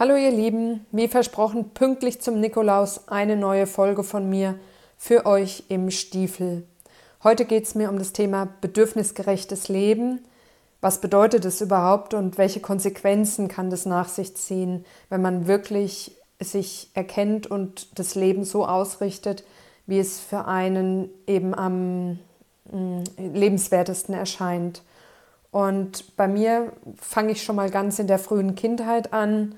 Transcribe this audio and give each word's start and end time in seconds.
Hallo 0.00 0.16
ihr 0.16 0.30
Lieben, 0.30 0.86
wie 0.92 1.08
versprochen, 1.08 1.72
pünktlich 1.74 2.22
zum 2.22 2.40
Nikolaus 2.40 3.06
eine 3.08 3.36
neue 3.36 3.66
Folge 3.66 4.02
von 4.02 4.30
mir 4.30 4.58
für 4.96 5.26
euch 5.26 5.64
im 5.68 5.90
Stiefel. 5.90 6.66
Heute 7.22 7.44
geht 7.44 7.64
es 7.64 7.74
mir 7.74 7.90
um 7.90 7.98
das 7.98 8.14
Thema 8.14 8.48
bedürfnisgerechtes 8.62 9.68
Leben. 9.68 10.24
Was 10.80 11.02
bedeutet 11.02 11.44
es 11.44 11.60
überhaupt 11.60 12.14
und 12.14 12.38
welche 12.38 12.60
Konsequenzen 12.60 13.48
kann 13.48 13.68
das 13.68 13.84
nach 13.84 14.08
sich 14.08 14.34
ziehen, 14.38 14.86
wenn 15.10 15.20
man 15.20 15.46
wirklich 15.46 16.16
sich 16.40 16.88
erkennt 16.94 17.46
und 17.46 17.98
das 17.98 18.14
Leben 18.14 18.44
so 18.44 18.64
ausrichtet, 18.64 19.44
wie 19.86 19.98
es 19.98 20.18
für 20.18 20.46
einen 20.46 21.10
eben 21.26 21.54
am 21.54 22.12
mm, 22.72 23.02
lebenswertesten 23.18 24.14
erscheint. 24.14 24.82
Und 25.50 26.16
bei 26.16 26.26
mir 26.26 26.72
fange 26.96 27.32
ich 27.32 27.42
schon 27.42 27.56
mal 27.56 27.68
ganz 27.68 27.98
in 27.98 28.06
der 28.06 28.18
frühen 28.18 28.54
Kindheit 28.54 29.12
an 29.12 29.56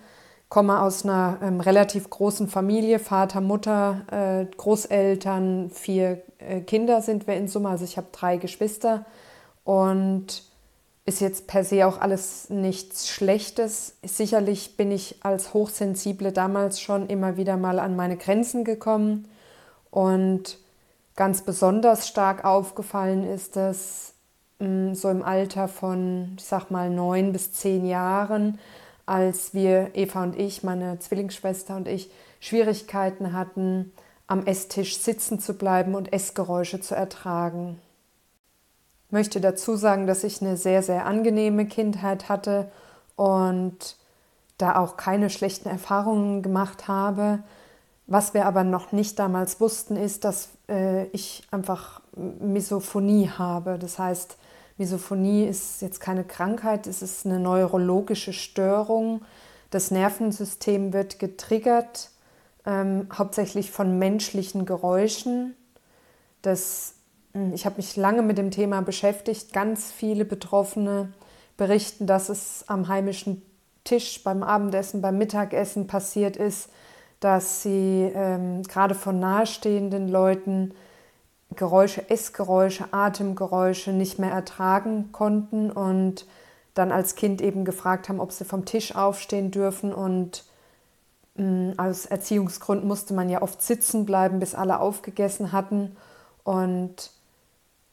komme 0.53 0.83
aus 0.83 1.07
einer 1.07 1.39
ähm, 1.41 1.61
relativ 1.61 2.11
großen 2.11 2.47
Familie, 2.47 2.99
Vater, 2.99 3.41
Mutter, 3.41 4.03
äh, 4.11 4.55
Großeltern, 4.55 5.71
vier 5.71 6.21
äh, 6.37 6.61
Kinder 6.61 7.01
sind 7.01 7.27
wir 7.27 7.37
in 7.37 7.49
Summe, 7.49 7.71
also 7.71 7.87
ich 7.87 7.97
habe 7.97 8.09
drei 8.13 8.37
Geschwister. 8.37 9.07
Und 9.65 10.43
ist 11.07 11.23
jetzt 11.23 11.47
per 11.47 11.65
se 11.65 11.87
auch 11.87 11.99
alles 11.99 12.51
nichts 12.51 13.09
Schlechtes. 13.09 13.95
Sicherlich 14.05 14.77
bin 14.77 14.91
ich 14.91 15.25
als 15.25 15.55
Hochsensible 15.55 16.33
damals 16.33 16.83
schon 16.83 17.07
immer 17.07 17.39
wieder 17.39 17.57
mal 17.57 17.79
an 17.79 17.97
meine 17.97 18.19
Grenzen 18.19 18.63
gekommen. 18.63 19.29
Und 19.91 20.59
ganz 21.17 21.41
besonders 21.41 22.09
stark 22.09 22.45
aufgefallen 22.45 23.25
ist 23.25 23.57
es 23.57 24.13
mm, 24.59 24.93
so 24.93 25.09
im 25.09 25.23
Alter 25.23 25.67
von, 25.67 26.35
ich 26.37 26.45
sag 26.45 26.71
mal, 26.71 26.91
neun 26.91 27.33
bis 27.33 27.55
zehn 27.55 27.87
Jahren, 27.87 28.59
als 29.13 29.53
wir, 29.53 29.91
Eva 29.93 30.23
und 30.23 30.39
ich, 30.39 30.63
meine 30.63 30.99
Zwillingsschwester 30.99 31.77
und 31.77 31.87
ich, 31.87 32.11
Schwierigkeiten 32.41 33.35
hatten, 33.35 33.93
am 34.27 34.47
Esstisch 34.47 34.97
sitzen 34.97 35.39
zu 35.39 35.53
bleiben 35.53 35.95
und 35.95 36.15
Essgeräusche 36.15 36.81
zu 36.81 36.95
ertragen. 36.95 37.79
Ich 39.09 39.13
möchte 39.13 39.43
dazu 39.43 39.77
sagen, 39.77 40.07
dass 40.07 40.25
ich 40.25 40.41
eine 40.41 40.57
sehr, 40.57 40.83
sehr 40.83 41.05
angenehme 41.05 41.67
Kindheit 41.67 42.31
hatte 42.31 42.73
und 43.15 43.97
da 44.57 44.77
auch 44.77 44.97
keine 44.97 45.29
schlechten 45.29 45.69
Erfahrungen 45.69 46.41
gemacht 46.41 46.89
habe. 46.89 47.41
Was 48.07 48.33
wir 48.33 48.47
aber 48.47 48.65
noch 48.65 48.93
nicht 48.93 49.19
damals 49.19 49.61
wussten, 49.61 49.97
ist, 49.97 50.25
dass 50.25 50.49
äh, 50.71 51.05
ich 51.09 51.47
einfach 51.51 52.01
Misophonie 52.17 53.29
habe. 53.29 53.79
Das 53.79 53.99
heißt, 53.99 54.39
Misophonie 54.79 55.45
ist 55.45 55.83
jetzt 55.83 56.01
keine 56.01 56.25
Krankheit, 56.25 56.87
es 56.87 57.03
ist 57.03 57.27
eine 57.27 57.39
neurologische 57.39 58.33
Störung. 58.33 59.23
Das 59.71 59.91
Nervensystem 59.91 60.93
wird 60.93 61.19
getriggert, 61.19 62.11
ähm, 62.67 63.09
hauptsächlich 63.13 63.71
von 63.71 63.99
menschlichen 63.99 64.67
Geräuschen. 64.67 65.55
Das, 66.43 66.95
hm, 67.33 67.53
ich 67.55 67.67
habe 67.67 67.77
mich 67.77 67.97
lange 67.97 68.23
mit 68.23 68.39
dem 68.39 68.51
Thema 68.51 68.81
beschäftigt. 68.83 69.53
Ganz 69.53 69.91
viele 69.91 70.25
Betroffene 70.25 71.13
berichten, 71.57 72.07
dass 72.07 72.29
es 72.29 72.65
am 72.67 72.89
heimischen 72.89 73.43
Tisch 73.85 74.23
beim 74.23 74.43
Abendessen, 74.43 75.03
beim 75.03 75.19
Mittagessen 75.19 75.87
passiert 75.87 76.37
ist, 76.37 76.69
dass 77.21 77.63
sie 77.63 78.11
ähm, 78.15 78.63
gerade 78.65 78.95
von 78.95 79.19
nahestehenden 79.19 80.09
Leuten 80.09 80.75
Geräusche, 81.57 82.09
Essgeräusche, 82.11 82.93
Atemgeräusche 82.93 83.93
nicht 83.93 84.19
mehr 84.19 84.31
ertragen 84.31 85.11
konnten 85.13 85.71
und 85.71 86.27
dann 86.75 86.93
als 86.93 87.15
Kind 87.15 87.41
eben 87.41 87.65
gefragt 87.65 88.09
haben, 88.09 88.21
ob 88.21 88.33
sie 88.33 88.45
vom 88.45 88.65
Tisch 88.65 88.95
aufstehen 88.95 89.51
dürfen. 89.51 89.93
Und 89.93 90.45
mh, 91.35 91.45
mm, 91.45 91.79
aus 91.79 92.07
Erziehungsgrund 92.07 92.85
musste 92.85 93.15
man 93.15 93.29
ja 93.29 93.43
oft 93.43 93.63
sitzen 93.63 94.07
bleiben, 94.07 94.41
bis 94.41 94.55
alle 94.55 94.81
aufgegessen 94.81 95.53
hatten. 95.53 95.97
Und 96.45 97.11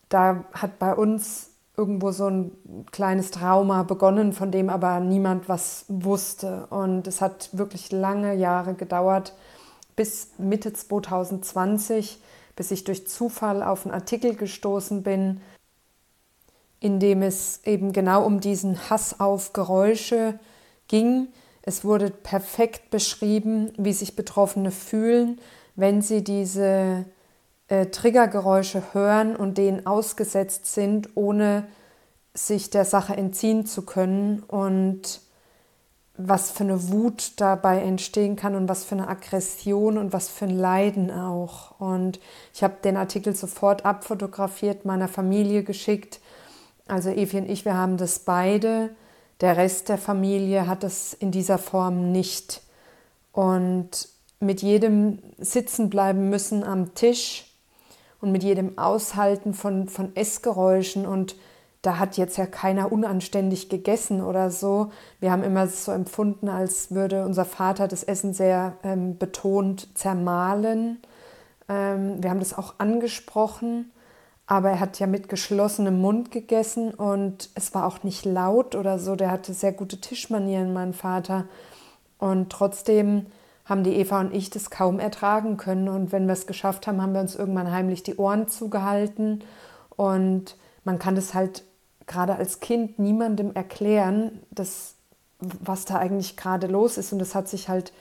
da 0.09 0.43
hat 0.53 0.79
bei 0.79 0.93
uns 0.93 1.49
irgendwo 1.77 2.11
so 2.11 2.27
ein 2.27 2.51
kleines 2.91 3.31
Trauma 3.31 3.83
begonnen, 3.83 4.33
von 4.33 4.51
dem 4.51 4.69
aber 4.69 4.99
niemand 4.99 5.47
was 5.47 5.85
wusste. 5.87 6.67
Und 6.69 7.07
es 7.07 7.21
hat 7.21 7.49
wirklich 7.53 7.91
lange 7.91 8.33
Jahre 8.33 8.73
gedauert, 8.73 9.33
bis 9.95 10.29
Mitte 10.37 10.73
2020 10.73 12.21
bis 12.59 12.71
ich 12.71 12.83
durch 12.83 13.07
Zufall 13.07 13.63
auf 13.63 13.85
einen 13.85 13.95
Artikel 13.95 14.35
gestoßen 14.35 15.01
bin, 15.01 15.39
in 16.81 16.99
dem 16.99 17.21
es 17.21 17.61
eben 17.63 17.93
genau 17.93 18.25
um 18.25 18.41
diesen 18.41 18.89
Hass 18.89 19.21
auf 19.21 19.53
Geräusche 19.53 20.37
ging. 20.89 21.29
Es 21.61 21.85
wurde 21.85 22.09
perfekt 22.09 22.89
beschrieben, 22.89 23.71
wie 23.77 23.93
sich 23.93 24.17
Betroffene 24.17 24.71
fühlen, 24.71 25.39
wenn 25.77 26.01
sie 26.01 26.21
diese 26.21 27.05
äh, 27.69 27.85
Triggergeräusche 27.85 28.93
hören 28.93 29.37
und 29.37 29.57
denen 29.57 29.87
ausgesetzt 29.87 30.65
sind, 30.65 31.15
ohne 31.15 31.65
sich 32.33 32.69
der 32.69 32.83
Sache 32.83 33.15
entziehen 33.15 33.67
zu 33.67 33.83
können. 33.83 34.43
Und 34.43 35.21
was 36.21 36.51
für 36.51 36.65
eine 36.65 36.89
Wut 36.89 37.31
dabei 37.37 37.81
entstehen 37.81 38.35
kann 38.35 38.55
und 38.55 38.67
was 38.67 38.83
für 38.83 38.95
eine 38.95 39.07
Aggression 39.07 39.97
und 39.97 40.11
was 40.11 40.27
für 40.27 40.45
ein 40.45 40.57
Leiden 40.57 41.11
auch. 41.11 41.79
Und 41.79 42.19
ich 42.53 42.61
habe 42.61 42.75
den 42.83 42.97
Artikel 42.97 43.33
sofort 43.33 43.85
abfotografiert, 43.85 44.83
meiner 44.83 45.07
Familie 45.07 45.63
geschickt. 45.63 46.19
Also 46.87 47.09
Evi 47.09 47.37
und 47.37 47.49
ich, 47.49 47.63
wir 47.63 47.75
haben 47.75 47.95
das 47.95 48.19
beide. 48.19 48.89
Der 49.39 49.55
Rest 49.55 49.87
der 49.87 49.97
Familie 49.97 50.67
hat 50.67 50.83
es 50.83 51.13
in 51.13 51.31
dieser 51.31 51.57
Form 51.57 52.11
nicht. 52.11 52.61
Und 53.31 54.09
mit 54.41 54.61
jedem 54.61 55.19
Sitzen 55.37 55.89
bleiben 55.89 56.29
müssen 56.29 56.65
am 56.65 56.95
Tisch 56.95 57.45
und 58.19 58.33
mit 58.33 58.43
jedem 58.43 58.77
Aushalten 58.77 59.53
von, 59.53 59.87
von 59.87 60.13
Essgeräuschen 60.17 61.05
und 61.05 61.37
da 61.81 61.97
hat 61.97 62.17
jetzt 62.17 62.37
ja 62.37 62.45
keiner 62.45 62.91
unanständig 62.91 63.69
gegessen 63.69 64.21
oder 64.21 64.51
so. 64.51 64.91
Wir 65.19 65.31
haben 65.31 65.43
immer 65.43 65.67
so 65.67 65.91
empfunden, 65.91 66.49
als 66.49 66.91
würde 66.91 67.25
unser 67.25 67.45
Vater 67.45 67.87
das 67.87 68.03
Essen 68.03 68.33
sehr 68.33 68.75
ähm, 68.83 69.17
betont 69.17 69.87
zermahlen. 69.97 70.99
Ähm, 71.69 72.21
wir 72.21 72.31
haben 72.31 72.39
das 72.39 72.57
auch 72.57 72.75
angesprochen, 72.79 73.91
aber 74.45 74.71
er 74.71 74.79
hat 74.81 74.99
ja 74.99 75.07
mit 75.07 75.29
geschlossenem 75.29 76.01
Mund 76.01 76.31
gegessen 76.31 76.93
und 76.93 77.49
es 77.55 77.73
war 77.73 77.85
auch 77.85 78.03
nicht 78.03 78.25
laut 78.25 78.75
oder 78.75 78.99
so. 78.99 79.15
Der 79.15 79.31
hatte 79.31 79.53
sehr 79.53 79.71
gute 79.71 80.01
Tischmanieren, 80.01 80.73
mein 80.73 80.93
Vater. 80.93 81.45
Und 82.17 82.49
trotzdem 82.49 83.27
haben 83.63 83.85
die 83.85 83.95
Eva 83.95 84.19
und 84.19 84.33
ich 84.33 84.49
das 84.49 84.69
kaum 84.69 84.99
ertragen 84.99 85.55
können. 85.55 85.87
Und 85.87 86.11
wenn 86.11 86.25
wir 86.25 86.33
es 86.33 86.47
geschafft 86.47 86.87
haben, 86.87 87.01
haben 87.01 87.13
wir 87.13 87.21
uns 87.21 87.35
irgendwann 87.35 87.71
heimlich 87.71 88.03
die 88.03 88.17
Ohren 88.17 88.49
zugehalten. 88.49 89.43
Und 89.95 90.57
man 90.83 90.97
kann 90.99 91.15
das 91.15 91.33
halt 91.33 91.63
gerade 92.09 92.35
als 92.35 92.59
Kind 92.59 92.99
niemandem 92.99 93.53
erklären, 93.53 94.41
dass, 94.51 94.95
was 95.39 95.85
da 95.85 95.95
eigentlich 95.95 96.35
gerade 96.35 96.67
los 96.67 96.97
ist. 96.97 97.13
Und 97.13 97.19
das 97.19 97.35
hat 97.35 97.47
sich 97.47 97.69
halt 97.69 97.93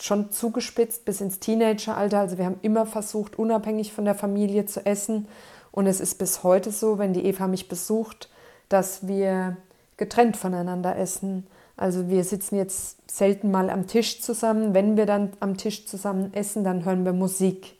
schon 0.00 0.32
zugespitzt 0.32 1.04
bis 1.04 1.20
ins 1.20 1.38
Teenageralter. 1.38 2.18
Also 2.18 2.38
wir 2.38 2.46
haben 2.46 2.58
immer 2.62 2.86
versucht, 2.86 3.38
unabhängig 3.38 3.92
von 3.92 4.04
der 4.04 4.16
Familie 4.16 4.66
zu 4.66 4.84
essen. 4.84 5.28
Und 5.70 5.86
es 5.86 6.00
ist 6.00 6.16
bis 6.16 6.42
heute 6.42 6.72
so, 6.72 6.98
wenn 6.98 7.12
die 7.12 7.24
Eva 7.24 7.46
mich 7.46 7.68
besucht, 7.68 8.28
dass 8.68 9.06
wir 9.06 9.56
getrennt 9.98 10.36
voneinander 10.36 10.96
essen. 10.96 11.46
Also 11.76 12.08
wir 12.08 12.24
sitzen 12.24 12.56
jetzt 12.56 12.98
selten 13.10 13.50
mal 13.50 13.70
am 13.70 13.86
Tisch 13.86 14.20
zusammen. 14.22 14.74
Wenn 14.74 14.96
wir 14.96 15.06
dann 15.06 15.32
am 15.40 15.56
Tisch 15.56 15.86
zusammen 15.86 16.32
essen, 16.34 16.64
dann 16.64 16.84
hören 16.84 17.04
wir 17.04 17.12
Musik. 17.12 17.76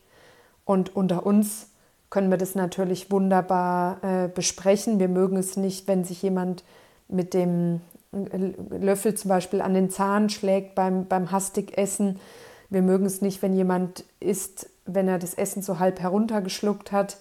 Und 0.65 0.94
unter 0.94 1.27
uns 1.27 1.66
können 2.12 2.31
wir 2.31 2.37
das 2.37 2.55
natürlich 2.55 3.11
wunderbar 3.11 4.05
äh, 4.05 4.28
besprechen. 4.28 5.00
Wir 5.00 5.09
mögen 5.09 5.39
es 5.39 5.56
nicht, 5.56 5.89
wenn 5.89 6.05
sich 6.05 6.21
jemand 6.21 6.62
mit 7.09 7.33
dem 7.33 7.81
Löffel 8.12 9.15
zum 9.15 9.31
Beispiel 9.31 9.62
an 9.62 9.73
den 9.73 9.89
Zahn 9.89 10.28
schlägt 10.28 10.75
beim, 10.75 11.06
beim 11.06 11.33
Hastikessen. 11.33 12.21
Wir 12.69 12.83
mögen 12.83 13.07
es 13.07 13.22
nicht, 13.22 13.41
wenn 13.41 13.54
jemand 13.54 14.04
isst, 14.21 14.69
wenn 14.84 15.09
er 15.09 15.19
das 15.19 15.33
Essen 15.33 15.63
so 15.63 15.78
halb 15.78 16.01
heruntergeschluckt 16.01 16.92
hat. 16.92 17.16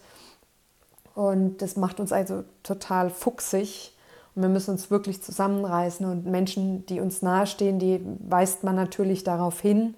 Und 1.16 1.62
das 1.62 1.78
macht 1.78 2.02
uns 2.02 2.12
also 2.12 2.44
total 2.62 3.10
fuchsig. 3.10 3.94
Und 4.36 4.42
wir 4.42 4.50
müssen 4.50 4.72
uns 4.72 4.92
wirklich 4.92 5.24
zusammenreißen. 5.24 6.06
Und 6.06 6.26
Menschen, 6.26 6.86
die 6.88 7.00
uns 7.00 7.22
nahestehen, 7.22 7.80
die 7.80 8.02
weist 8.28 8.66
man 8.66 8.76
natürlich 8.76 9.24
darauf 9.24 9.62
hin. 9.62 9.96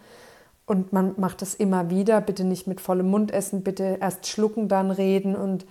Und 0.65 0.93
man 0.93 1.13
macht 1.17 1.41
das 1.41 1.53
immer 1.55 1.89
wieder, 1.89 2.21
bitte 2.21 2.45
nicht 2.45 2.67
mit 2.67 2.79
vollem 2.79 3.09
Mund 3.09 3.31
essen, 3.31 3.63
bitte 3.63 3.97
erst 3.99 4.27
schlucken, 4.27 4.69
dann 4.69 4.91
reden. 4.91 5.35
Und 5.35 5.65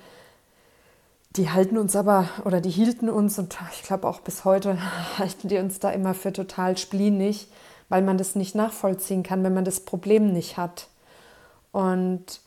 die 1.37 1.51
halten 1.51 1.79
uns 1.79 1.97
aber, 1.97 2.29
oder 2.45 2.61
die 2.61 2.71
hielten 2.71 3.09
uns, 3.09 3.39
und 3.39 3.57
ich 3.73 3.83
glaube 3.83 4.07
auch 4.07 4.21
bis 4.21 4.45
heute 4.45 4.79
halten 5.19 5.49
die 5.49 5.59
uns 5.59 5.79
da 5.79 5.91
immer 5.91 6.15
für 6.15 6.33
total 6.33 6.77
splinig, 6.77 7.49
weil 7.89 8.03
man 8.03 8.19
das 8.19 8.35
nicht 8.35 8.55
nachvollziehen 8.55 9.23
kann, 9.23 9.43
wenn 9.45 9.55
man 9.55 9.65
das 9.65 9.81
Problem 9.81 10.33
nicht 10.33 10.57
hat. 10.57 10.89
Und 11.73 12.41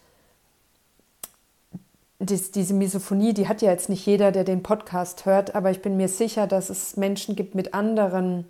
dies, 2.20 2.52
diese 2.52 2.74
Misophonie, 2.74 3.34
die 3.34 3.48
hat 3.48 3.62
ja 3.62 3.72
jetzt 3.72 3.90
nicht 3.90 4.06
jeder, 4.06 4.32
der 4.32 4.44
den 4.44 4.64
Podcast 4.64 5.26
hört, 5.26 5.56
aber 5.56 5.72
ich 5.72 5.82
bin 5.82 5.98
mir 5.98 6.08
sicher, 6.08 6.48
dass 6.48 6.70
es 6.70 6.96
Menschen 6.96 7.36
gibt 7.36 7.56
mit 7.56 7.74
anderen 7.74 8.46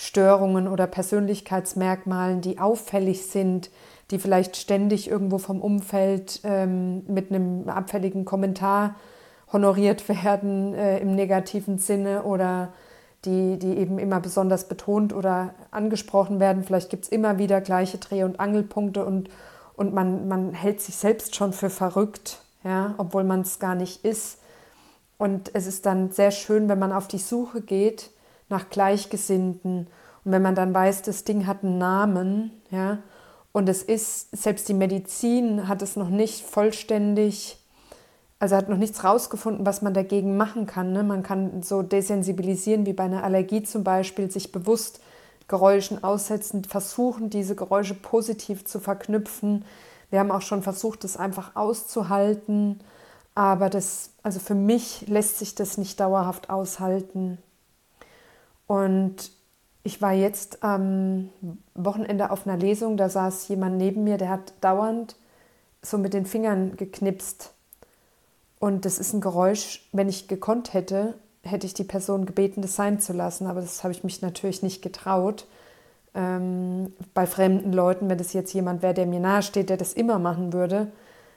Störungen 0.00 0.68
oder 0.68 0.86
Persönlichkeitsmerkmalen, 0.86 2.40
die 2.40 2.60
auffällig 2.60 3.26
sind, 3.26 3.68
die 4.12 4.20
vielleicht 4.20 4.56
ständig 4.56 5.10
irgendwo 5.10 5.38
vom 5.38 5.60
Umfeld 5.60 6.40
ähm, 6.44 7.02
mit 7.08 7.32
einem 7.32 7.68
abfälligen 7.68 8.24
Kommentar 8.24 8.94
honoriert 9.52 10.08
werden 10.24 10.72
äh, 10.72 11.00
im 11.00 11.16
negativen 11.16 11.78
Sinne 11.78 12.22
oder 12.22 12.72
die, 13.24 13.58
die 13.58 13.76
eben 13.76 13.98
immer 13.98 14.20
besonders 14.20 14.68
betont 14.68 15.12
oder 15.12 15.52
angesprochen 15.72 16.38
werden. 16.38 16.62
Vielleicht 16.62 16.90
gibt 16.90 17.06
es 17.06 17.10
immer 17.10 17.38
wieder 17.38 17.60
gleiche 17.60 17.98
Dreh- 17.98 18.22
und 18.22 18.38
Angelpunkte 18.38 19.04
und, 19.04 19.28
und 19.74 19.92
man, 19.92 20.28
man 20.28 20.52
hält 20.52 20.80
sich 20.80 20.94
selbst 20.94 21.34
schon 21.34 21.52
für 21.52 21.70
verrückt, 21.70 22.40
ja, 22.62 22.94
obwohl 22.98 23.24
man 23.24 23.40
es 23.40 23.58
gar 23.58 23.74
nicht 23.74 24.04
ist. 24.04 24.38
Und 25.18 25.50
es 25.54 25.66
ist 25.66 25.86
dann 25.86 26.12
sehr 26.12 26.30
schön, 26.30 26.68
wenn 26.68 26.78
man 26.78 26.92
auf 26.92 27.08
die 27.08 27.18
Suche 27.18 27.62
geht 27.62 28.12
nach 28.48 28.70
Gleichgesinnten 28.70 29.88
und 30.24 30.32
wenn 30.32 30.42
man 30.42 30.54
dann 30.54 30.74
weiß, 30.74 31.02
das 31.02 31.24
Ding 31.24 31.46
hat 31.46 31.62
einen 31.62 31.78
Namen, 31.78 32.50
ja, 32.70 32.98
und 33.52 33.68
es 33.68 33.82
ist, 33.82 34.36
selbst 34.36 34.68
die 34.68 34.74
Medizin 34.74 35.68
hat 35.68 35.82
es 35.82 35.96
noch 35.96 36.10
nicht 36.10 36.44
vollständig 36.44 37.58
also 38.40 38.54
hat 38.54 38.68
noch 38.68 38.76
nichts 38.76 39.02
rausgefunden, 39.02 39.66
was 39.66 39.82
man 39.82 39.94
dagegen 39.94 40.36
machen 40.36 40.66
kann. 40.66 40.92
Ne? 40.92 41.02
Man 41.02 41.22
kann 41.22 41.62
so 41.62 41.82
desensibilisieren, 41.82 42.86
wie 42.86 42.92
bei 42.92 43.04
einer 43.04 43.24
Allergie 43.24 43.62
zum 43.62 43.82
Beispiel, 43.82 44.30
sich 44.30 44.52
bewusst 44.52 45.00
Geräuschen 45.48 46.04
aussetzen, 46.04 46.64
versuchen, 46.64 47.30
diese 47.30 47.56
Geräusche 47.56 47.94
positiv 47.94 48.64
zu 48.64 48.80
verknüpfen. 48.80 49.64
Wir 50.10 50.20
haben 50.20 50.30
auch 50.30 50.42
schon 50.42 50.62
versucht, 50.62 51.04
das 51.04 51.16
einfach 51.16 51.56
auszuhalten, 51.56 52.80
aber 53.34 53.70
das, 53.70 54.10
also 54.22 54.40
für 54.40 54.54
mich 54.54 55.06
lässt 55.08 55.38
sich 55.38 55.54
das 55.54 55.78
nicht 55.78 55.98
dauerhaft 55.98 56.50
aushalten. 56.50 57.38
Und 58.68 59.32
ich 59.82 60.00
war 60.00 60.12
jetzt 60.12 60.62
am 60.62 61.30
Wochenende 61.74 62.30
auf 62.30 62.46
einer 62.46 62.56
Lesung, 62.56 62.96
da 62.96 63.08
saß 63.08 63.48
jemand 63.48 63.78
neben 63.78 64.04
mir, 64.04 64.18
der 64.18 64.28
hat 64.28 64.52
dauernd 64.60 65.16
so 65.82 65.98
mit 65.98 66.14
den 66.14 66.26
Fingern 66.26 66.76
geknipst 66.76 67.52
und 68.60 68.84
das 68.84 68.98
ist 68.98 69.12
ein 69.12 69.20
Geräusch, 69.20 69.88
wenn 69.92 70.08
ich 70.08 70.28
gekonnt 70.28 70.74
hätte, 70.74 71.14
hätte 71.42 71.66
ich 71.66 71.74
die 71.74 71.84
Person 71.84 72.26
gebeten, 72.26 72.62
das 72.62 72.76
sein 72.76 73.00
zu 73.00 73.12
lassen. 73.12 73.46
Aber 73.46 73.60
das 73.60 73.84
habe 73.84 73.92
ich 73.92 74.04
mich 74.04 74.20
natürlich 74.20 74.62
nicht 74.62 74.82
getraut. 74.82 75.46
Ähm, 76.14 76.92
bei 77.14 77.26
fremden 77.26 77.72
Leuten, 77.72 78.08
wenn 78.08 78.18
das 78.18 78.32
jetzt 78.32 78.52
jemand 78.52 78.82
wäre, 78.82 78.94
der 78.94 79.06
mir 79.06 79.20
nahesteht, 79.20 79.70
der 79.70 79.76
das 79.76 79.92
immer 79.92 80.18
machen 80.18 80.52
würde, 80.52 80.90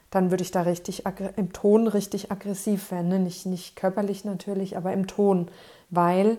dann 0.10 0.32
würde 0.32 0.44
ich 0.44 0.52
da 0.52 0.64
richtig 0.64 1.04
im 1.38 1.54
Ton 1.54 1.88
richtig 1.88 2.32
aggressiv 2.32 2.92
werden. 2.92 3.10
Ne? 3.10 3.20
Nicht, 3.20 3.46
nicht 3.46 3.76
körperlich 3.76 4.26
natürlich, 4.26 4.76
aber 4.76 4.92
im 4.92 5.08
Ton, 5.08 5.48
weil 5.90 6.38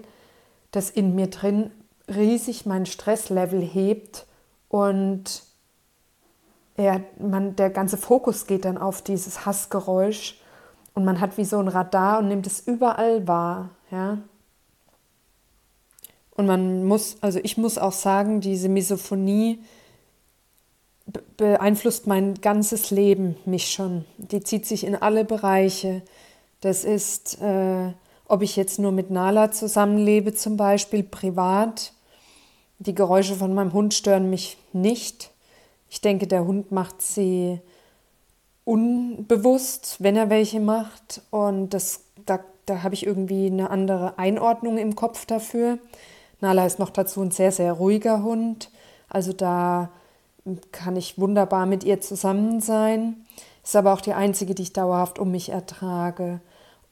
das 0.72 0.90
in 0.90 1.14
mir 1.14 1.28
drin 1.28 1.70
riesig 2.08 2.66
mein 2.66 2.86
Stresslevel 2.86 3.60
hebt 3.60 4.26
und 4.68 5.44
ja, 6.76 7.00
man, 7.18 7.54
der 7.56 7.70
ganze 7.70 7.96
Fokus 7.96 8.46
geht 8.46 8.64
dann 8.64 8.78
auf 8.78 9.02
dieses 9.02 9.46
Hassgeräusch 9.46 10.40
und 10.94 11.04
man 11.04 11.20
hat 11.20 11.38
wie 11.38 11.44
so 11.44 11.58
ein 11.58 11.68
Radar 11.68 12.18
und 12.18 12.28
nimmt 12.28 12.46
es 12.46 12.66
überall 12.66 13.28
wahr, 13.28 13.70
ja. 13.90 14.18
Und 16.34 16.46
man 16.46 16.84
muss, 16.84 17.18
also 17.20 17.38
ich 17.42 17.58
muss 17.58 17.76
auch 17.76 17.92
sagen, 17.92 18.40
diese 18.40 18.70
Misophonie 18.70 19.62
beeinflusst 21.36 22.06
mein 22.06 22.34
ganzes 22.40 22.90
Leben, 22.90 23.36
mich 23.44 23.70
schon. 23.70 24.06
Die 24.16 24.40
zieht 24.40 24.64
sich 24.66 24.84
in 24.84 24.96
alle 24.96 25.26
Bereiche. 25.26 26.02
Das 26.60 26.84
ist, 26.84 27.40
äh, 27.42 27.92
ob 28.32 28.40
ich 28.40 28.56
jetzt 28.56 28.78
nur 28.78 28.92
mit 28.92 29.10
Nala 29.10 29.50
zusammenlebe, 29.50 30.32
zum 30.32 30.56
Beispiel 30.56 31.02
privat. 31.02 31.92
Die 32.78 32.94
Geräusche 32.94 33.34
von 33.34 33.52
meinem 33.52 33.74
Hund 33.74 33.92
stören 33.92 34.30
mich 34.30 34.56
nicht. 34.72 35.30
Ich 35.90 36.00
denke, 36.00 36.26
der 36.26 36.46
Hund 36.46 36.72
macht 36.72 37.02
sie 37.02 37.60
unbewusst, 38.64 39.96
wenn 39.98 40.16
er 40.16 40.30
welche 40.30 40.60
macht. 40.60 41.20
Und 41.30 41.74
das, 41.74 42.04
da, 42.24 42.40
da 42.64 42.82
habe 42.82 42.94
ich 42.94 43.04
irgendwie 43.04 43.48
eine 43.48 43.68
andere 43.68 44.18
Einordnung 44.18 44.78
im 44.78 44.96
Kopf 44.96 45.26
dafür. 45.26 45.78
Nala 46.40 46.64
ist 46.64 46.78
noch 46.78 46.88
dazu 46.88 47.20
ein 47.20 47.32
sehr, 47.32 47.52
sehr 47.52 47.74
ruhiger 47.74 48.22
Hund. 48.22 48.70
Also 49.10 49.34
da 49.34 49.90
kann 50.70 50.96
ich 50.96 51.18
wunderbar 51.18 51.66
mit 51.66 51.84
ihr 51.84 52.00
zusammen 52.00 52.62
sein. 52.62 53.26
Ist 53.62 53.76
aber 53.76 53.92
auch 53.92 54.00
die 54.00 54.14
einzige, 54.14 54.54
die 54.54 54.62
ich 54.62 54.72
dauerhaft 54.72 55.18
um 55.18 55.32
mich 55.32 55.50
ertrage. 55.50 56.40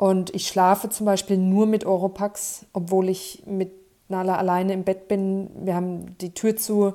Und 0.00 0.34
ich 0.34 0.48
schlafe 0.48 0.88
zum 0.88 1.04
Beispiel 1.04 1.36
nur 1.36 1.66
mit 1.66 1.84
Oropax, 1.84 2.64
obwohl 2.72 3.10
ich 3.10 3.42
mit 3.44 3.70
Nala 4.08 4.36
alleine 4.36 4.72
im 4.72 4.82
Bett 4.82 5.08
bin. 5.08 5.50
Wir 5.54 5.74
haben 5.74 6.16
die 6.22 6.32
Tür 6.32 6.56
zu, 6.56 6.94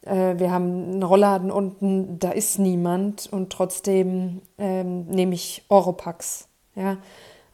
äh, 0.00 0.40
wir 0.40 0.50
haben 0.50 0.90
einen 0.90 1.02
Rollladen 1.04 1.52
unten, 1.52 2.18
da 2.18 2.32
ist 2.32 2.58
niemand 2.58 3.32
und 3.32 3.50
trotzdem 3.50 4.42
ähm, 4.58 5.06
nehme 5.06 5.36
ich 5.36 5.62
Oropax. 5.68 6.48
Ja? 6.74 6.96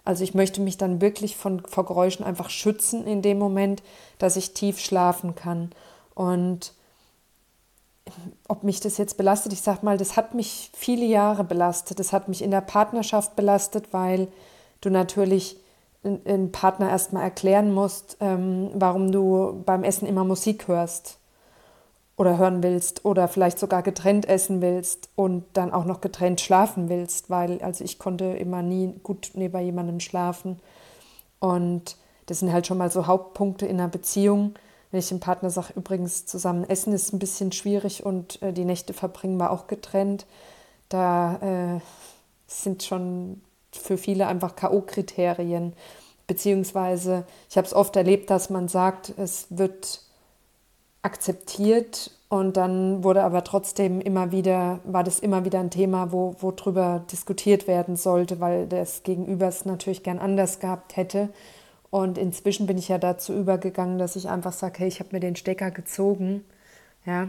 Also 0.07 0.25
ich 0.25 0.33
möchte 0.33 0.63
mich 0.63 0.79
dann 0.79 1.03
wirklich 1.03 1.37
von, 1.37 1.61
vor 1.67 1.85
Geräuschen 1.85 2.25
einfach 2.25 2.49
schützen 2.49 3.07
in 3.07 3.21
dem 3.21 3.39
Moment, 3.39 3.83
dass 4.17 4.37
ich 4.37 4.55
tief 4.55 4.81
schlafen 4.81 5.35
kann. 5.35 5.69
Und 6.15 6.73
ob 8.49 8.63
mich 8.63 8.81
das 8.81 8.97
jetzt 8.97 9.19
belastet, 9.19 9.53
ich 9.53 9.61
sag 9.61 9.83
mal, 9.83 9.99
das 9.99 10.17
hat 10.17 10.33
mich 10.33 10.71
viele 10.73 11.05
Jahre 11.05 11.45
belastet. 11.45 11.99
Das 11.99 12.15
hat 12.15 12.29
mich 12.29 12.41
in 12.41 12.51
der 12.51 12.63
Partnerschaft 12.63 13.37
belastet, 13.37 13.93
weil 13.93 14.29
du 14.81 14.91
natürlich 14.91 15.59
einen 16.05 16.53
Partner 16.53 16.91
erstmal 16.91 17.25
erklären 17.25 17.73
musst, 17.73 18.17
ähm, 18.21 18.71
warum 18.75 19.11
du 19.11 19.63
beim 19.67 19.83
Essen 19.85 20.07
immer 20.07 20.25
Musik 20.25 20.69
hörst 20.69 21.19
oder 22.17 22.39
hören 22.39 22.63
willst 22.63 23.05
oder 23.05 23.29
vielleicht 23.29 23.59
sogar 23.59 23.83
getrennt 23.83 24.29
essen 24.29 24.61
willst 24.61 25.09
und 25.17 25.45
dann 25.53 25.73
auch 25.73 25.85
noch 25.85 26.01
getrennt 26.01 26.41
schlafen 26.41 26.89
willst, 26.89 27.31
weil 27.31 27.61
also 27.63 27.85
ich 27.85 27.99
konnte 27.99 28.25
immer 28.25 28.63
nie 28.63 28.95
gut 29.03 29.33
neben 29.35 29.61
jemandem 29.61 30.01
schlafen 30.01 30.59
und 31.41 31.97
das 32.27 32.41
sind 32.41 32.53
halt 32.53 32.67
schon 32.67 32.79
mal 32.79 32.91
so 32.91 33.07
Hauptpunkte 33.07 33.67
in 33.67 33.79
einer 33.79 33.89
Beziehung. 33.89 34.55
Wenn 34.91 35.01
ich 35.01 35.09
dem 35.09 35.21
Partner 35.21 35.51
sage, 35.51 35.75
übrigens 35.77 36.27
zusammen 36.27 36.69
essen 36.69 36.93
ist 36.93 37.13
ein 37.13 37.19
bisschen 37.19 37.53
schwierig 37.53 38.05
und 38.05 38.41
äh, 38.43 38.53
die 38.53 38.65
Nächte 38.65 38.93
verbringen 38.93 39.37
wir 39.37 39.51
auch 39.51 39.67
getrennt, 39.67 40.27
da 40.89 41.37
äh, 41.77 41.81
sind 42.47 42.83
schon 42.83 43.41
für 43.79 43.99
viele 43.99 44.27
einfach 44.27 44.57
KO-Kriterien. 44.57 45.73
Beziehungsweise, 46.27 47.25
ich 47.49 47.57
habe 47.57 47.67
es 47.67 47.75
oft 47.75 47.97
erlebt, 47.97 48.31
dass 48.31 48.51
man 48.51 48.69
sagt, 48.69 49.15
es 49.17 49.47
wird 49.51 50.03
akzeptiert 51.03 52.11
und 52.29 52.59
dann 52.59 53.03
wurde 53.03 53.23
aber 53.23 53.43
trotzdem 53.45 54.01
immer 54.01 54.33
wieder, 54.33 54.81
war 54.85 55.03
das 55.03 55.19
immer 55.19 55.45
wieder 55.45 55.61
ein 55.61 55.71
Thema, 55.71 56.13
wo, 56.13 56.37
wo 56.41 56.51
drüber 56.53 57.03
diskutiert 57.11 57.67
werden 57.67 57.97
sollte, 57.97 58.41
weil 58.41 58.67
das 58.67 59.03
Gegenüber 59.03 59.49
es 59.49 59.65
natürlich 59.65 60.03
gern 60.03 60.19
anders 60.19 60.61
gehabt 60.61 60.97
hätte. 60.97 61.31
Und 61.91 62.19
inzwischen 62.19 62.67
bin 62.67 62.77
ich 62.77 62.89
ja 62.89 62.99
dazu 62.99 63.33
übergegangen, 63.33 63.99
dass 63.99 64.17
ich 64.17 64.29
einfach 64.29 64.53
sage, 64.53 64.81
hey, 64.81 64.89
ich 64.89 65.01
habe 65.01 65.11
mir 65.13 65.21
den 65.21 65.37
Stecker 65.37 65.71
gezogen. 65.71 66.45
Ja, 67.07 67.29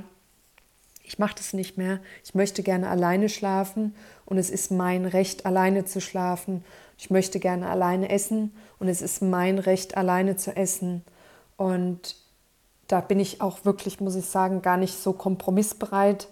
ich 1.09 1.17
mache 1.17 1.33
das 1.35 1.53
nicht 1.53 1.75
mehr. 1.75 1.99
Ich 2.23 2.35
möchte 2.35 2.61
gerne 2.61 2.87
alleine 2.87 3.29
schlafen 3.29 3.95
und 4.27 4.37
es 4.37 4.51
ist 4.51 4.69
mein 4.69 5.07
Recht, 5.07 5.47
alleine 5.47 5.83
zu 5.83 6.01
schlafen. 6.01 6.63
Ich 6.99 7.09
möchte 7.09 7.39
gerne 7.39 7.67
alleine 7.67 8.09
essen 8.09 8.53
und 8.77 8.89
es 8.89 9.01
ist 9.01 9.23
mein 9.23 9.57
Recht, 9.57 9.97
alleine 9.97 10.35
zu 10.35 10.55
essen. 10.55 11.03
Und 11.57 12.15
da 12.87 13.01
bin 13.01 13.19
ich 13.19 13.41
auch 13.41 13.65
wirklich, 13.65 13.99
muss 13.99 14.13
ich 14.13 14.25
sagen, 14.25 14.61
gar 14.61 14.77
nicht 14.77 15.01
so 15.01 15.13
kompromissbereit. 15.13 16.27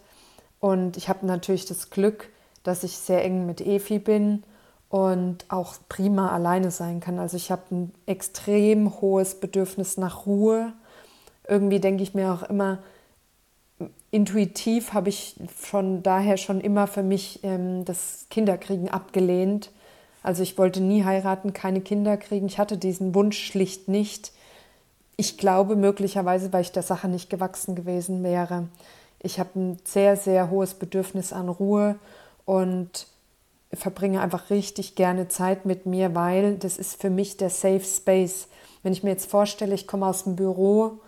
Und 0.60 0.96
ich 0.96 1.10
habe 1.10 1.25
natürlich 1.25 1.65
das 1.65 1.89
Glück, 1.89 2.29
dass 2.62 2.84
ich 2.84 3.00
sehr 3.00 3.25
eng 3.25 3.48
mit 3.48 3.62
Efi 3.62 3.98
bin 3.98 4.43
und 4.89 5.46
auch 5.50 5.74
prima 5.89 6.31
alleine 6.31 6.69
sein 6.69 7.00
kann. 7.00 7.17
Also 7.17 7.36
ich 7.36 7.50
habe 7.50 7.63
ein 7.72 7.93
extrem 8.05 9.01
hohes 9.01 9.39
Bedürfnis 9.39 9.98
nach 9.98 10.27
Ruhe. 10.27 10.74
Irgendwie 11.48 11.79
denke 11.79 12.03
ich 12.03 12.13
mir 12.13 12.31
auch 12.31 12.43
immer, 12.43 12.77
intuitiv 14.11 14.93
habe 14.93 15.09
ich 15.09 15.35
von 15.55 16.03
daher 16.03 16.37
schon 16.37 16.61
immer 16.61 16.87
für 16.87 17.03
mich 17.03 17.41
ähm, 17.43 17.85
das 17.85 18.25
Kinderkriegen 18.29 18.89
abgelehnt. 18.89 19.71
Also 20.23 20.43
ich 20.43 20.57
wollte 20.57 20.81
nie 20.81 21.03
heiraten, 21.03 21.53
keine 21.53 21.81
Kinder 21.81 22.17
kriegen. 22.17 22.47
Ich 22.47 22.59
hatte 22.59 22.77
diesen 22.77 23.15
Wunsch 23.15 23.37
schlicht 23.37 23.87
nicht 23.87 24.31
ich 25.17 25.37
glaube 25.37 25.75
möglicherweise, 25.75 26.53
weil 26.53 26.61
ich 26.61 26.71
der 26.71 26.83
Sache 26.83 27.07
nicht 27.07 27.29
gewachsen 27.29 27.75
gewesen 27.75 28.23
wäre. 28.23 28.67
Ich 29.19 29.39
habe 29.39 29.49
ein 29.59 29.79
sehr, 29.83 30.15
sehr 30.15 30.51
hohes 30.51 30.75
Bedürfnis 30.75 31.33
an 31.33 31.49
Ruhe 31.49 31.95
und 32.45 33.07
verbringe 33.73 34.21
einfach 34.21 34.51
richtig 34.51 34.95
gerne 34.95 35.27
Zeit 35.27 35.65
mit 35.65 35.87
mir, 35.87 36.13
weil 36.13 36.55
das 36.57 36.77
ist 36.77 37.01
für 37.01 37.09
mich 37.09 37.35
der 37.35 37.49
Safe 37.49 37.83
Space. 37.83 38.47
Wenn 38.83 38.93
ich 38.93 39.03
mir 39.03 39.09
jetzt 39.09 39.29
vorstelle, 39.29 39.73
ich 39.73 39.87
komme 39.87 40.05
aus 40.05 40.23
dem 40.23 40.35
Büro, 40.35 40.99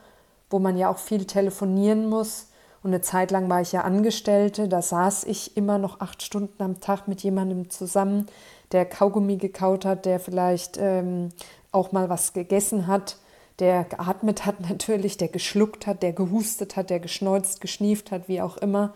wo 0.50 0.58
man 0.58 0.76
ja 0.76 0.90
auch 0.90 0.98
viel 0.98 1.26
telefonieren 1.26 2.10
muss 2.10 2.48
und 2.84 2.92
eine 2.92 3.02
Zeit 3.02 3.32
lang 3.32 3.50
war 3.50 3.62
ich 3.62 3.72
ja 3.72 3.82
Angestellte, 3.82 4.68
da 4.68 4.82
saß 4.82 5.26
ich 5.26 5.58
immer 5.58 5.78
noch 5.78 6.00
acht 6.00 6.24
Stunden 6.24 6.62
am 6.64 6.80
Tag 6.80 7.08
mit 7.08 7.22
jemandem 7.22 7.70
zusammen, 7.70 8.28
der 8.72 8.86
Kaugummi 8.86 9.38
gekaut 9.38 9.86
hat, 9.86 10.06
der 10.06 10.20
vielleicht 10.20 10.78
ähm, 10.78 11.30
auch 11.72 11.92
mal 11.92 12.10
was 12.10 12.34
gegessen 12.34 12.88
hat 12.88 13.18
der 13.60 13.84
geatmet 13.84 14.46
hat 14.46 14.62
natürlich, 14.70 15.18
der 15.18 15.28
geschluckt 15.28 15.86
hat, 15.86 16.02
der 16.02 16.14
gehustet 16.14 16.76
hat, 16.76 16.90
der 16.90 17.00
geschneuzt, 17.00 17.62
geschnieft 17.62 18.12
hat, 18.12 18.28
wie 18.28 18.42
auch 18.42 18.58
immer. 18.58 18.94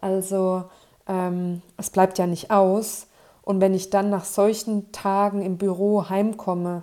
Also 0.00 0.64
ähm, 1.06 1.62
es 1.76 1.90
bleibt 1.90 2.18
ja 2.18 2.26
nicht 2.26 2.50
aus. 2.50 3.06
Und 3.42 3.60
wenn 3.60 3.74
ich 3.74 3.90
dann 3.90 4.10
nach 4.10 4.24
solchen 4.24 4.90
Tagen 4.90 5.42
im 5.42 5.56
Büro 5.56 6.08
heimkomme 6.08 6.82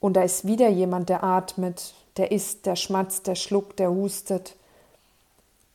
und 0.00 0.14
da 0.14 0.22
ist 0.22 0.46
wieder 0.46 0.68
jemand, 0.68 1.08
der 1.08 1.24
atmet, 1.24 1.94
der 2.18 2.30
isst, 2.30 2.66
der 2.66 2.76
schmatzt, 2.76 3.26
der 3.26 3.36
schluckt, 3.36 3.78
der 3.78 3.90
hustet, 3.90 4.56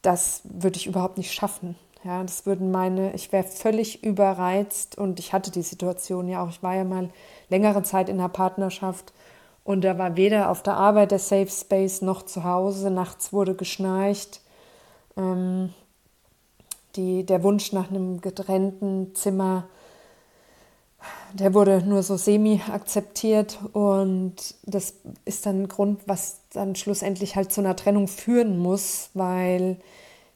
das 0.07 0.41
würde 0.45 0.77
ich 0.77 0.87
überhaupt 0.87 1.17
nicht 1.17 1.33
schaffen. 1.33 1.75
Ja, 2.05 2.23
das 2.23 2.45
würden 2.45 2.71
meine, 2.71 3.13
ich 3.13 3.33
wäre 3.33 3.43
völlig 3.43 4.05
überreizt 4.05 4.97
und 4.97 5.19
ich 5.19 5.33
hatte 5.33 5.51
die 5.51 5.63
Situation 5.63 6.29
ja 6.29 6.41
auch. 6.41 6.49
Ich 6.49 6.63
war 6.63 6.75
ja 6.75 6.85
mal 6.85 7.09
längere 7.49 7.83
Zeit 7.83 8.07
in 8.07 8.17
einer 8.17 8.29
Partnerschaft 8.29 9.11
und 9.65 9.83
da 9.83 9.97
war 9.97 10.15
weder 10.15 10.49
auf 10.49 10.63
der 10.63 10.75
Arbeit 10.75 11.11
der 11.11 11.19
Safe 11.19 11.49
Space 11.49 12.01
noch 12.01 12.23
zu 12.23 12.45
Hause. 12.45 12.89
Nachts 12.89 13.33
wurde 13.33 13.53
geschnarcht. 13.53 14.39
Ähm, 15.17 15.73
die, 16.95 17.25
der 17.25 17.43
Wunsch 17.43 17.73
nach 17.73 17.89
einem 17.89 18.21
getrennten 18.21 19.13
Zimmer, 19.13 19.67
der 21.33 21.53
wurde 21.53 21.83
nur 21.85 22.03
so 22.03 22.17
semi 22.17 22.61
akzeptiert 22.71 23.59
und 23.73 24.35
das 24.65 24.95
ist 25.25 25.45
dann 25.45 25.63
ein 25.63 25.67
Grund, 25.67 26.01
was 26.05 26.39
dann 26.53 26.75
schlussendlich 26.75 27.35
halt 27.35 27.51
zu 27.51 27.61
einer 27.61 27.75
Trennung 27.75 28.07
führen 28.07 28.57
muss, 28.57 29.09
weil 29.13 29.77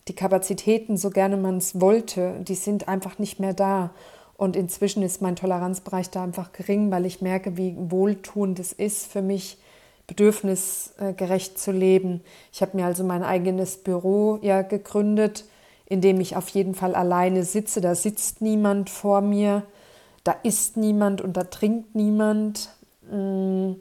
die 0.08 0.16
Kapazitäten, 0.16 0.98
so 0.98 1.10
gerne 1.10 1.38
man 1.38 1.58
es 1.58 1.80
wollte, 1.80 2.36
die 2.42 2.56
sind 2.56 2.88
einfach 2.88 3.20
nicht 3.20 3.40
mehr 3.40 3.54
da. 3.54 3.92
Und 4.36 4.56
inzwischen 4.56 5.04
ist 5.04 5.22
mein 5.22 5.36
Toleranzbereich 5.36 6.10
da 6.10 6.24
einfach 6.24 6.52
gering, 6.52 6.90
weil 6.90 7.06
ich 7.06 7.22
merke, 7.22 7.58
wie 7.58 7.76
wohltuend 7.78 8.60
es 8.60 8.74
ist 8.74 9.06
für 9.06 9.22
mich, 9.22 9.60
bedürfnisgerecht 10.08 11.58
zu 11.58 11.72
leben. 11.72 12.22
Ich 12.52 12.62
habe 12.62 12.76
mir 12.76 12.86
also 12.86 13.04
mein 13.04 13.24
eigenes 13.24 13.78
Büro 13.78 14.40
ja 14.42 14.62
gegründet, 14.62 15.46
in 15.86 16.02
dem 16.02 16.20
ich 16.20 16.36
auf 16.36 16.50
jeden 16.50 16.74
Fall 16.74 16.96
alleine 16.96 17.44
sitze. 17.44 17.82
Da 17.82 17.96
sitzt 17.96 18.42
niemand 18.42 18.90
vor 18.90 19.22
mir, 19.22 19.64
da 20.24 20.36
isst 20.44 20.78
niemand 20.78 21.22
und 21.22 21.38
da 21.38 21.44
trinkt 21.44 21.96
niemand. 21.96 22.70
Mm, 23.10 23.74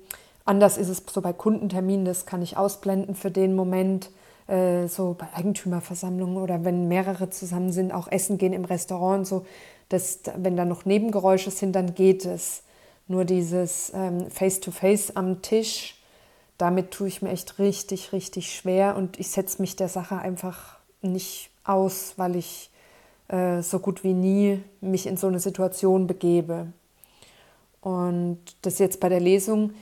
anders 0.45 0.79
ist 0.79 0.89
es 0.89 1.03
so 1.11 1.21
bei 1.21 1.33
Kundenterminen, 1.33 2.05
das 2.05 2.27
kann 2.27 2.43
ich 2.43 2.57
ausblenden 2.57 3.15
für 3.15 3.31
den 3.31 3.55
Moment. 3.55 4.11
Äh, 4.51 4.89
so 4.89 5.15
bei 5.17 5.29
Eigentümerversammlungen 5.33 6.37
oder 6.37 6.65
wenn 6.65 6.89
mehrere 6.89 7.31
zusammen 7.31 7.71
sind, 7.71 7.93
auch 7.93 8.09
essen 8.09 8.37
gehen 8.37 8.53
im 8.53 8.65
Restaurant 8.65 9.21
und 9.21 9.25
so, 9.25 9.47
dass, 9.91 10.21
wenn 10.37 10.57
da 10.57 10.65
noch 10.65 10.85
Nebengeräusche 10.85 11.53
sind, 11.53 11.73
dann 11.77 11.95
geht 11.95 12.25
es. 12.25 12.65
Nur 13.07 13.25
dieses 13.25 13.93
ähm, 13.95 14.29
Face-to-Face 14.29 15.11
-face 15.11 15.17
am 15.17 15.43
Tisch, 15.43 15.97
damit 16.59 16.91
tue 16.91 17.07
ich 17.07 17.23
mir 17.23 17.31
echt 17.31 17.61
richtig, 17.61 18.13
richtig 18.13 18.53
schwer 18.53 18.97
und 18.97 19.21
ich 19.21 19.31
setze 19.31 19.63
mich 19.63 19.77
der 19.77 19.89
Sache 19.89 20.19
einfach 20.19 20.79
nicht 21.01 21.51
aus, 21.65 22.15
weil 22.17 22.35
ich 22.35 22.70
äh, 23.31 23.63
so 23.63 23.79
gut 23.79 24.05
wie 24.05 24.13
nie 24.13 24.63
mich 24.81 25.07
in 25.07 25.17
so 25.17 25.29
eine 25.29 25.41
Situation 25.41 26.07
begebe. 26.07 26.67
Und 27.81 28.39
das 28.63 28.79
jetzt 28.79 29.01
bei 29.01 29.09
der 29.09 29.21
Lesung, 29.21 29.73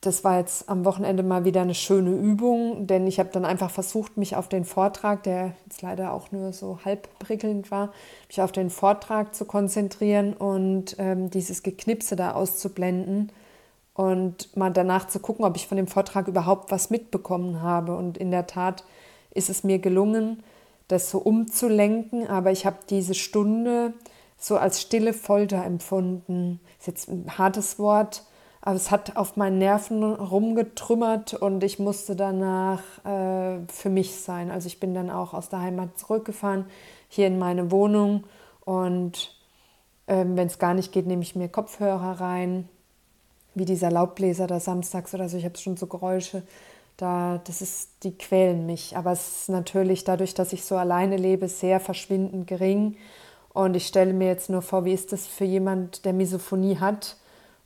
das 0.00 0.22
war 0.22 0.38
jetzt 0.38 0.68
am 0.68 0.84
Wochenende 0.84 1.22
mal 1.22 1.44
wieder 1.44 1.62
eine 1.62 1.74
schöne 1.74 2.10
Übung, 2.10 2.86
denn 2.86 3.06
ich 3.06 3.18
habe 3.18 3.30
dann 3.32 3.44
einfach 3.44 3.70
versucht, 3.70 4.16
mich 4.16 4.36
auf 4.36 4.48
den 4.48 4.64
Vortrag, 4.64 5.22
der 5.24 5.54
jetzt 5.64 5.82
leider 5.82 6.12
auch 6.12 6.30
nur 6.30 6.52
so 6.52 6.78
halb 6.84 7.08
prickelnd 7.18 7.70
war, 7.70 7.92
mich 8.28 8.40
auf 8.40 8.52
den 8.52 8.70
Vortrag 8.70 9.34
zu 9.34 9.46
konzentrieren 9.46 10.34
und 10.34 10.96
ähm, 10.98 11.30
dieses 11.30 11.62
Geknipse 11.62 12.14
da 12.14 12.32
auszublenden 12.32 13.32
und 13.94 14.54
mal 14.56 14.70
danach 14.70 15.08
zu 15.08 15.18
gucken, 15.18 15.44
ob 15.44 15.56
ich 15.56 15.66
von 15.66 15.78
dem 15.78 15.86
Vortrag 15.88 16.28
überhaupt 16.28 16.70
was 16.70 16.90
mitbekommen 16.90 17.62
habe. 17.62 17.96
Und 17.96 18.18
in 18.18 18.30
der 18.30 18.46
Tat 18.46 18.84
ist 19.32 19.48
es 19.48 19.64
mir 19.64 19.78
gelungen, 19.78 20.42
das 20.88 21.10
so 21.10 21.18
umzulenken, 21.18 22.28
aber 22.28 22.52
ich 22.52 22.66
habe 22.66 22.78
diese 22.88 23.14
Stunde 23.14 23.94
so 24.38 24.56
als 24.56 24.80
stille 24.80 25.12
Folter 25.12 25.64
empfunden. 25.64 26.60
Ist 26.78 26.86
jetzt 26.86 27.08
ein 27.08 27.38
hartes 27.38 27.78
Wort, 27.78 28.24
aber 28.60 28.76
es 28.76 28.90
hat 28.90 29.16
auf 29.16 29.36
meinen 29.36 29.58
Nerven 29.58 30.02
rumgetrümmert 30.02 31.34
und 31.34 31.64
ich 31.64 31.78
musste 31.78 32.16
danach 32.16 32.82
äh, 33.04 33.60
für 33.68 33.90
mich 33.90 34.16
sein. 34.16 34.50
Also 34.50 34.66
ich 34.66 34.80
bin 34.80 34.94
dann 34.94 35.10
auch 35.10 35.34
aus 35.34 35.48
der 35.48 35.60
Heimat 35.60 35.98
zurückgefahren, 35.98 36.66
hier 37.08 37.26
in 37.26 37.38
meine 37.38 37.70
Wohnung 37.70 38.24
und 38.64 39.36
ähm, 40.08 40.36
wenn 40.36 40.46
es 40.46 40.58
gar 40.58 40.74
nicht 40.74 40.92
geht, 40.92 41.06
nehme 41.06 41.22
ich 41.22 41.36
mir 41.36 41.48
Kopfhörer 41.48 42.20
rein, 42.20 42.68
wie 43.54 43.64
dieser 43.64 43.90
Laubbläser 43.90 44.46
da 44.46 44.60
samstags 44.60 45.14
oder 45.14 45.28
so. 45.28 45.36
Ich 45.36 45.44
habe 45.44 45.56
schon 45.56 45.76
so 45.76 45.86
Geräusche, 45.86 46.42
da, 46.96 47.40
das 47.44 47.62
ist, 47.62 47.90
die 48.02 48.16
quälen 48.16 48.66
mich. 48.66 48.96
Aber 48.96 49.12
es 49.12 49.40
ist 49.42 49.48
natürlich 49.48 50.04
dadurch, 50.04 50.34
dass 50.34 50.52
ich 50.52 50.64
so 50.64 50.76
alleine 50.76 51.16
lebe, 51.16 51.48
sehr 51.48 51.80
verschwindend 51.80 52.46
gering. 52.46 52.96
Und 53.52 53.74
ich 53.74 53.86
stelle 53.86 54.12
mir 54.12 54.28
jetzt 54.28 54.50
nur 54.50 54.62
vor, 54.62 54.84
wie 54.84 54.92
ist 54.92 55.12
das 55.12 55.26
für 55.26 55.44
jemand, 55.44 56.04
der 56.04 56.12
Misophonie 56.12 56.78
hat 56.78 57.16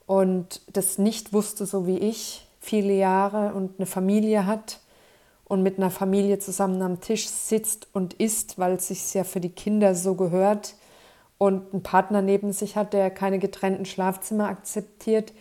und 0.07 0.61
das 0.73 0.99
nicht 0.99 1.33
wusste, 1.33 1.67
so 1.67 1.87
wie 1.87 1.99
ich, 1.99 2.47
viele 2.61 2.93
Jahre 2.93 3.55
und 3.55 3.79
eine 3.79 3.87
Familie 3.87 4.47
hat 4.47 4.81
und 5.45 5.63
mit 5.63 5.79
einer 5.79 5.91
Familie 5.91 6.39
zusammen 6.39 6.81
am 6.83 7.01
Tisch 7.01 7.27
sitzt 7.29 7.89
und 7.93 8.15
isst, 8.15 8.59
weil 8.59 8.75
es 8.75 8.89
sich 8.89 9.15
ja 9.15 9.25
für 9.25 9.41
die 9.41 9.51
Kinder 9.51 9.95
so 9.95 10.15
gehört 10.15 10.75
und 11.39 11.73
einen 11.73 11.83
Partner 11.83 12.23
neben 12.23 12.53
sich 12.53 12.77
hat, 12.77 12.93
der 12.93 13.11
keine 13.11 13.39
getrennten 13.39 13.85
Schlafzimmer 13.85 14.47
akzeptiert, 14.47 15.33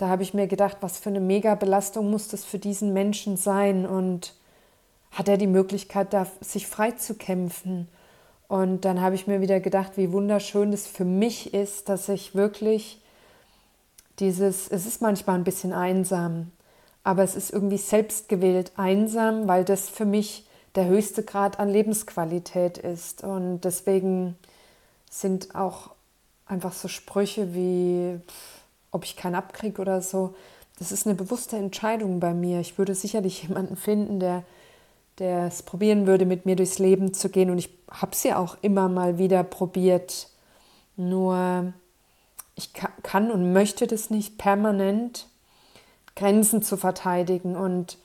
da 0.00 0.08
habe 0.08 0.22
ich 0.22 0.32
mir 0.32 0.46
gedacht, 0.46 0.78
was 0.80 0.98
für 0.98 1.10
eine 1.10 1.20
Mega-Belastung 1.20 2.10
muss 2.10 2.28
das 2.28 2.44
für 2.44 2.58
diesen 2.58 2.94
Menschen 2.94 3.36
sein 3.36 3.84
und 3.84 4.34
hat 5.10 5.28
er 5.28 5.36
die 5.36 5.46
Möglichkeit, 5.46 6.14
da 6.14 6.26
sich 6.40 6.66
frei 6.66 6.92
zu 6.92 7.14
kämpfen? 7.14 7.86
Und 8.48 8.86
dann 8.86 9.02
habe 9.02 9.14
ich 9.14 9.26
mir 9.26 9.42
wieder 9.42 9.60
gedacht, 9.60 9.92
wie 9.96 10.10
wunderschön 10.10 10.72
es 10.72 10.86
für 10.86 11.04
mich 11.04 11.52
ist, 11.52 11.90
dass 11.90 12.08
ich 12.08 12.34
wirklich 12.34 13.02
dieses, 14.20 14.68
es 14.68 14.86
ist 14.86 15.02
manchmal 15.02 15.36
ein 15.36 15.44
bisschen 15.44 15.74
einsam, 15.74 16.50
aber 17.04 17.22
es 17.22 17.36
ist 17.36 17.52
irgendwie 17.52 17.78
selbstgewählt 17.78 18.72
einsam, 18.76 19.48
weil 19.48 19.64
das 19.66 19.90
für 19.90 20.06
mich 20.06 20.46
der 20.76 20.86
höchste 20.86 21.24
Grad 21.24 21.60
an 21.60 21.68
Lebensqualität 21.68 22.78
ist. 22.78 23.22
Und 23.22 23.60
deswegen 23.60 24.36
sind 25.10 25.54
auch 25.54 25.90
einfach 26.46 26.72
so 26.72 26.88
Sprüche 26.88 27.54
wie, 27.54 28.18
ob 28.90 29.04
ich 29.04 29.16
keinen 29.16 29.34
abkriege 29.34 29.80
oder 29.80 30.02
so, 30.02 30.34
das 30.78 30.92
ist 30.92 31.06
eine 31.06 31.14
bewusste 31.14 31.56
Entscheidung 31.56 32.20
bei 32.20 32.32
mir. 32.32 32.60
Ich 32.60 32.78
würde 32.78 32.94
sicherlich 32.94 33.42
jemanden 33.48 33.76
finden, 33.76 34.18
der 34.20 34.44
es 35.18 35.62
probieren 35.62 36.06
würde, 36.06 36.24
mit 36.24 36.46
mir 36.46 36.56
durchs 36.56 36.78
Leben 36.78 37.12
zu 37.12 37.28
gehen. 37.28 37.50
Und 37.50 37.58
ich 37.58 37.70
habe 37.90 38.12
es 38.12 38.22
ja 38.22 38.38
auch 38.38 38.56
immer 38.62 38.88
mal 38.88 39.18
wieder 39.18 39.44
probiert. 39.44 40.28
Nur 40.96 41.72
ich 42.54 42.72
kann 43.02 43.30
und 43.30 43.52
möchte 43.52 43.86
das 43.86 44.10
nicht 44.10 44.38
permanent, 44.38 45.28
Grenzen 46.16 46.62
zu 46.62 46.76
verteidigen. 46.76 47.56
Und 47.56 47.98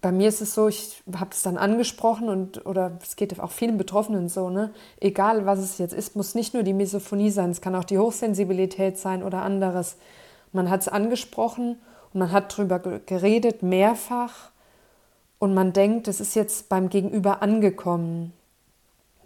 bei 0.00 0.12
mir 0.12 0.28
ist 0.28 0.40
es 0.40 0.54
so, 0.54 0.68
ich 0.68 1.02
habe 1.14 1.30
es 1.32 1.42
dann 1.42 1.56
angesprochen 1.56 2.28
und 2.28 2.64
oder 2.66 2.98
es 3.02 3.16
geht 3.16 3.38
auch 3.38 3.50
vielen 3.50 3.78
Betroffenen 3.78 4.28
so, 4.28 4.48
ne? 4.48 4.72
Egal 5.00 5.46
was 5.46 5.58
es 5.58 5.78
jetzt 5.78 5.94
ist, 5.94 6.16
muss 6.16 6.34
nicht 6.34 6.54
nur 6.54 6.62
die 6.62 6.72
Misophonie 6.72 7.30
sein, 7.30 7.50
es 7.50 7.60
kann 7.60 7.74
auch 7.74 7.84
die 7.84 7.98
Hochsensibilität 7.98 8.98
sein 8.98 9.22
oder 9.22 9.42
anderes. 9.42 9.96
Man 10.52 10.70
hat 10.70 10.80
es 10.82 10.88
angesprochen 10.88 11.78
und 12.12 12.20
man 12.20 12.32
hat 12.32 12.56
darüber 12.56 12.78
geredet, 12.78 13.62
mehrfach, 13.62 14.50
und 15.40 15.54
man 15.54 15.72
denkt, 15.72 16.06
es 16.06 16.20
ist 16.20 16.36
jetzt 16.36 16.68
beim 16.68 16.90
Gegenüber 16.90 17.42
angekommen, 17.42 18.32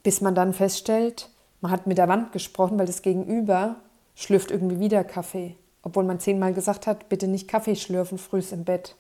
bis 0.02 0.21
man 0.21 0.35
dann 0.35 0.54
feststellt, 0.54 1.28
man 1.61 1.73
hat 1.73 1.87
mit 1.87 1.99
der 1.99 2.09
Wand 2.09 2.33
gesprochen, 2.33 2.78
weil 2.78 2.87
das 2.87 3.02
Gegenüber 3.02 3.76
schlürft 4.14 4.52
irgendwie 4.52 4.78
wieder 4.78 5.02
Kaffee, 5.02 5.57
obwohl 5.83 6.04
man 6.04 6.21
zehnmal 6.21 6.54
gesagt 6.54 6.87
hat, 6.87 7.09
bitte 7.09 7.26
nicht 7.26 7.49
Kaffee 7.49 7.75
schlürfen 7.75 8.16
frühs 8.16 8.52
im 8.52 8.64
Bett. 8.64 8.95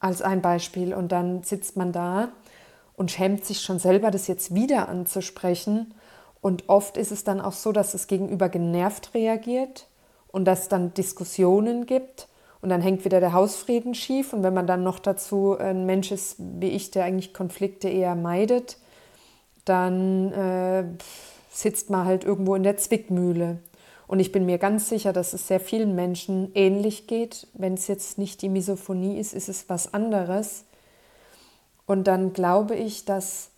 Als 0.00 0.22
ein 0.22 0.42
Beispiel. 0.42 0.92
Und 0.94 1.12
dann 1.12 1.42
sitzt 1.44 1.76
man 1.76 1.92
da 1.92 2.30
und 2.96 3.10
schämt 3.10 3.44
sich 3.44 3.60
schon 3.60 3.78
selber, 3.78 4.10
das 4.10 4.26
jetzt 4.26 4.54
wieder 4.54 4.88
anzusprechen. 4.88 5.94
Und 6.40 6.68
oft 6.68 6.96
ist 6.96 7.12
es 7.12 7.22
dann 7.22 7.40
auch 7.40 7.52
so, 7.52 7.70
dass 7.70 7.92
das 7.92 8.06
Gegenüber 8.06 8.48
genervt 8.48 9.14
reagiert 9.14 9.86
und 10.28 10.44
dass 10.46 10.62
es 10.62 10.68
dann 10.68 10.94
Diskussionen 10.94 11.86
gibt 11.86 12.28
und 12.62 12.68
dann 12.68 12.82
hängt 12.82 13.04
wieder 13.04 13.20
der 13.20 13.32
Hausfrieden 13.32 13.94
schief. 13.94 14.32
Und 14.32 14.42
wenn 14.42 14.54
man 14.54 14.66
dann 14.66 14.82
noch 14.82 14.98
dazu 14.98 15.56
ein 15.58 15.86
Mensch 15.86 16.10
ist 16.12 16.36
wie 16.38 16.68
ich, 16.68 16.90
der 16.90 17.04
eigentlich 17.04 17.32
Konflikte 17.32 17.88
eher 17.88 18.14
meidet, 18.14 18.78
dann 19.64 20.32
äh, 20.32 20.84
sitzt 21.50 21.90
man 21.90 22.04
halt 22.04 22.24
irgendwo 22.24 22.54
in 22.54 22.62
der 22.62 22.76
Zwickmühle. 22.76 23.58
Und 24.10 24.18
ich 24.18 24.32
bin 24.32 24.44
mir 24.44 24.58
ganz 24.58 24.88
sicher, 24.88 25.12
dass 25.12 25.34
es 25.34 25.46
sehr 25.46 25.60
vielen 25.60 25.94
Menschen 25.94 26.50
ähnlich 26.56 27.06
geht. 27.06 27.46
Wenn 27.52 27.74
es 27.74 27.86
jetzt 27.86 28.18
nicht 28.18 28.42
die 28.42 28.48
Misophonie 28.48 29.20
ist, 29.20 29.32
ist 29.34 29.48
es 29.48 29.68
was 29.68 29.94
anderes. 29.94 30.64
Und 31.86 32.08
dann 32.08 32.32
glaube 32.32 32.74
ich, 32.74 33.04
dass, 33.04 33.50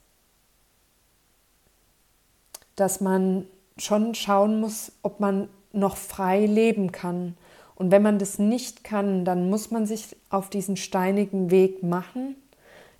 dass 2.76 3.00
man 3.00 3.46
schon 3.78 4.14
schauen 4.14 4.60
muss, 4.60 4.92
ob 5.02 5.20
man 5.20 5.48
noch 5.72 5.96
frei 5.96 6.44
leben 6.44 6.92
kann. 6.92 7.34
Und 7.74 7.90
wenn 7.90 8.02
man 8.02 8.18
das 8.18 8.38
nicht 8.38 8.84
kann, 8.84 9.24
dann 9.24 9.48
muss 9.48 9.70
man 9.70 9.86
sich 9.86 10.14
auf 10.28 10.50
diesen 10.50 10.76
steinigen 10.76 11.50
Weg 11.50 11.82
machen, 11.82 12.36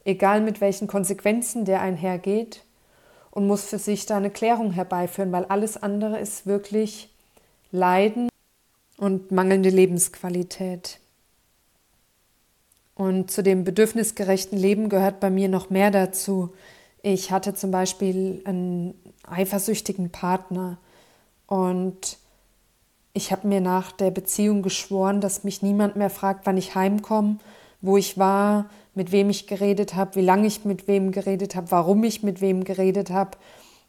egal 0.07 0.41
mit 0.41 0.63
welchen 0.63 0.87
Konsequenzen 0.87 1.67
der 1.67 1.83
einhergeht, 1.83 2.65
und 3.31 3.47
muss 3.47 3.65
für 3.65 3.79
sich 3.79 4.07
da 4.07 4.17
eine 4.17 4.31
Klärung 4.31 4.73
herbeiführen, 4.73 5.33
weil 5.33 5.45
alles 5.45 5.83
andere 5.83 6.19
ist 6.19 6.47
wirklich 6.47 7.12
Leiden 7.73 8.29
und 8.99 9.33
mangelnde 9.33 9.71
Lebensqualität. 9.71 11.01
Und 12.95 13.31
zu 13.31 13.43
dem 13.43 13.65
bedürfnisgerechten 13.65 14.59
Leben 14.59 14.91
gehört 14.91 15.19
bei 15.21 15.31
mir 15.31 15.49
noch 15.49 15.71
mehr 15.71 15.91
dazu. 15.91 16.53
Ich 17.03 17.33
hatte 17.33 17.55
zum 17.55 17.71
Beispiel 17.71 18.43
einen 18.45 18.95
eifersüchtigen 19.27 20.11
Partner 20.11 20.77
und 21.47 22.19
ich 23.15 23.33
habe 23.33 23.49
mir 23.49 23.61
nach 23.61 23.91
der 23.91 24.11
Beziehung 24.11 24.63
geschworen, 24.63 25.21
dass 25.21 25.43
mich 25.43 25.63
niemand 25.63 25.97
mehr 25.97 26.11
fragt, 26.11 26.47
wann 26.47 26.59
ich 26.59 26.75
heimkomme, 26.75 27.39
wo 27.81 27.97
ich 27.97 28.19
war, 28.19 28.71
mit 28.95 29.13
wem 29.13 29.31
ich 29.31 29.47
geredet 29.47 29.95
habe, 29.95 30.15
wie 30.17 30.25
lange 30.25 30.47
ich 30.47 30.65
mit 30.65 30.89
wem 30.89 31.11
geredet 31.11 31.57
habe, 31.57 31.71
warum 31.71 32.05
ich 32.05 32.23
mit 32.23 32.41
wem 32.43 32.65
geredet 32.65 33.11
habe 33.11 33.39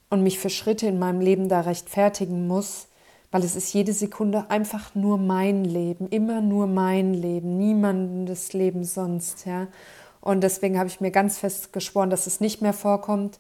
und 0.10 0.24
mich 0.24 0.40
für 0.40 0.50
Schritte 0.50 0.88
in 0.88 1.00
meinem 1.00 1.20
Leben 1.20 1.50
da 1.50 1.62
rechtfertigen 1.62 2.48
muss, 2.48 2.88
weil 3.34 3.44
es 3.44 3.56
ist 3.56 3.74
jede 3.74 3.94
Sekunde 3.94 4.46
einfach 4.52 4.94
nur 4.94 5.18
mein 5.18 5.66
Leben, 5.66 6.08
immer 6.10 6.40
nur 6.40 6.68
mein 6.68 7.16
Leben, 7.16 7.58
niemandes 7.58 8.54
Leben 8.54 8.84
sonst, 8.84 9.48
ja. 9.48 9.70
Und 10.22 10.42
deswegen 10.42 10.78
habe 10.78 10.88
ich 10.88 11.02
mir 11.02 11.10
ganz 11.10 11.40
fest 11.40 11.74
geschworen, 11.74 12.12
dass 12.12 12.28
es 12.28 12.42
nicht 12.42 12.62
mehr 12.62 12.74
vorkommt. 12.74 13.40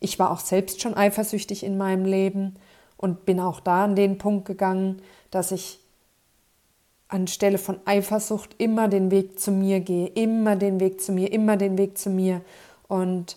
Ich 0.00 0.18
war 0.18 0.30
auch 0.30 0.40
selbst 0.40 0.80
schon 0.80 0.94
eifersüchtig 0.94 1.62
in 1.62 1.76
meinem 1.76 2.06
Leben 2.06 2.56
und 2.96 3.26
bin 3.26 3.38
auch 3.38 3.60
da 3.60 3.84
an 3.84 3.96
den 3.96 4.16
Punkt 4.16 4.46
gegangen, 4.46 5.02
dass 5.30 5.52
ich 5.52 5.78
anstelle 7.08 7.58
von 7.58 7.80
Eifersucht 7.84 8.54
immer 8.56 8.88
den 8.88 9.10
Weg 9.10 9.38
zu 9.38 9.50
mir 9.50 9.80
gehe, 9.80 10.06
immer 10.06 10.56
den 10.56 10.80
Weg 10.80 11.02
zu 11.02 11.12
mir, 11.12 11.30
immer 11.30 11.58
den 11.58 11.76
Weg 11.76 11.98
zu 11.98 12.08
mir. 12.08 12.40
Und 12.88 13.36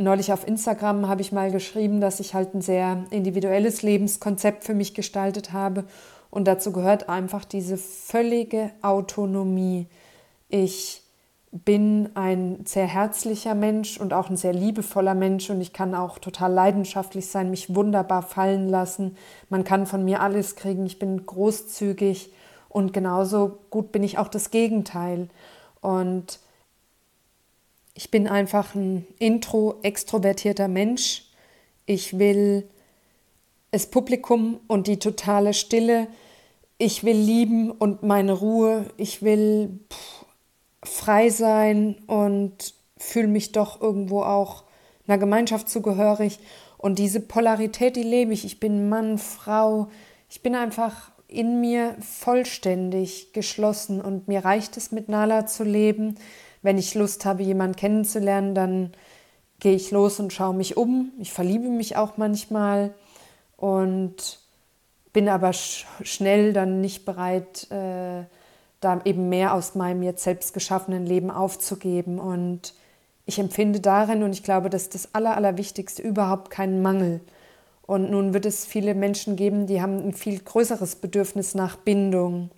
neulich 0.00 0.32
auf 0.32 0.46
Instagram 0.46 1.08
habe 1.08 1.20
ich 1.20 1.32
mal 1.32 1.50
geschrieben, 1.50 2.00
dass 2.00 2.20
ich 2.20 2.34
halt 2.34 2.54
ein 2.54 2.62
sehr 2.62 3.04
individuelles 3.10 3.82
Lebenskonzept 3.82 4.64
für 4.64 4.74
mich 4.74 4.94
gestaltet 4.94 5.52
habe. 5.52 5.84
Und 6.30 6.46
dazu 6.46 6.72
gehört 6.72 7.08
einfach 7.08 7.44
diese 7.44 7.76
völlige 7.76 8.70
Autonomie. 8.82 9.88
Ich 10.48 11.02
bin 11.52 12.10
ein 12.14 12.64
sehr 12.64 12.86
herzlicher 12.86 13.56
Mensch 13.56 13.98
und 13.98 14.12
auch 14.12 14.30
ein 14.30 14.36
sehr 14.36 14.52
liebevoller 14.52 15.14
Mensch 15.14 15.50
und 15.50 15.60
ich 15.60 15.72
kann 15.72 15.96
auch 15.96 16.20
total 16.20 16.52
leidenschaftlich 16.52 17.26
sein, 17.26 17.50
mich 17.50 17.74
wunderbar 17.74 18.22
fallen 18.22 18.68
lassen. 18.68 19.16
Man 19.48 19.64
kann 19.64 19.86
von 19.86 20.04
mir 20.04 20.20
alles 20.20 20.54
kriegen. 20.54 20.86
Ich 20.86 21.00
bin 21.00 21.26
großzügig 21.26 22.32
und 22.68 22.92
genauso 22.92 23.58
gut 23.70 23.90
bin 23.90 24.04
ich 24.04 24.18
auch 24.18 24.28
das 24.28 24.52
Gegenteil. 24.52 25.28
Und 25.80 26.38
ich 28.00 28.10
bin 28.10 28.26
einfach 28.26 28.74
ein 28.74 29.06
intro-extrovertierter 29.18 30.68
Mensch. 30.68 31.24
Ich 31.84 32.18
will 32.18 32.66
das 33.72 33.88
Publikum 33.90 34.58
und 34.68 34.86
die 34.86 34.98
totale 34.98 35.52
Stille. 35.52 36.06
Ich 36.78 37.04
will 37.04 37.18
lieben 37.18 37.70
und 37.70 38.02
meine 38.02 38.32
Ruhe. 38.32 38.86
Ich 38.96 39.20
will 39.20 39.80
pff, 39.92 40.24
frei 40.82 41.28
sein 41.28 41.96
und 42.06 42.72
fühle 42.96 43.28
mich 43.28 43.52
doch 43.52 43.82
irgendwo 43.82 44.22
auch 44.22 44.64
einer 45.06 45.18
Gemeinschaft 45.18 45.68
zugehörig. 45.68 46.38
Und 46.78 46.98
diese 46.98 47.20
Polarität, 47.20 47.96
die 47.96 48.02
lebe 48.02 48.32
ich. 48.32 48.46
Ich 48.46 48.60
bin 48.60 48.88
Mann, 48.88 49.18
Frau. 49.18 49.88
Ich 50.30 50.40
bin 50.40 50.54
einfach 50.54 51.12
in 51.28 51.60
mir 51.60 51.96
vollständig 52.00 53.34
geschlossen 53.34 54.00
und 54.00 54.26
mir 54.26 54.42
reicht 54.42 54.78
es, 54.78 54.90
mit 54.90 55.10
Nala 55.10 55.44
zu 55.44 55.64
leben. 55.64 56.16
Wenn 56.62 56.78
ich 56.78 56.94
Lust 56.94 57.24
habe, 57.24 57.42
jemanden 57.42 57.76
kennenzulernen, 57.76 58.54
dann 58.54 58.92
gehe 59.60 59.74
ich 59.74 59.90
los 59.90 60.20
und 60.20 60.32
schaue 60.32 60.54
mich 60.54 60.76
um. 60.76 61.12
Ich 61.18 61.32
verliebe 61.32 61.68
mich 61.68 61.96
auch 61.96 62.16
manchmal 62.16 62.94
und 63.56 64.40
bin 65.12 65.28
aber 65.28 65.52
sch 65.52 65.86
schnell 66.02 66.52
dann 66.52 66.80
nicht 66.80 67.04
bereit, 67.04 67.70
äh, 67.70 68.24
da 68.80 69.00
eben 69.04 69.28
mehr 69.28 69.54
aus 69.54 69.74
meinem 69.74 70.02
jetzt 70.02 70.24
selbst 70.24 70.54
geschaffenen 70.54 71.06
Leben 71.06 71.30
aufzugeben. 71.30 72.18
Und 72.18 72.74
ich 73.26 73.38
empfinde 73.38 73.80
darin, 73.80 74.22
und 74.22 74.32
ich 74.32 74.42
glaube, 74.42 74.70
das 74.70 74.82
ist 74.82 74.94
das 74.94 75.14
Aller, 75.14 75.36
Allerwichtigste, 75.36 76.02
überhaupt 76.02 76.50
keinen 76.50 76.80
Mangel. 76.82 77.20
Und 77.82 78.10
nun 78.10 78.32
wird 78.32 78.46
es 78.46 78.64
viele 78.64 78.94
Menschen 78.94 79.36
geben, 79.36 79.66
die 79.66 79.82
haben 79.82 79.98
ein 79.98 80.14
viel 80.14 80.38
größeres 80.38 80.96
Bedürfnis 80.96 81.54
nach 81.54 81.76
Bindung. 81.76 82.50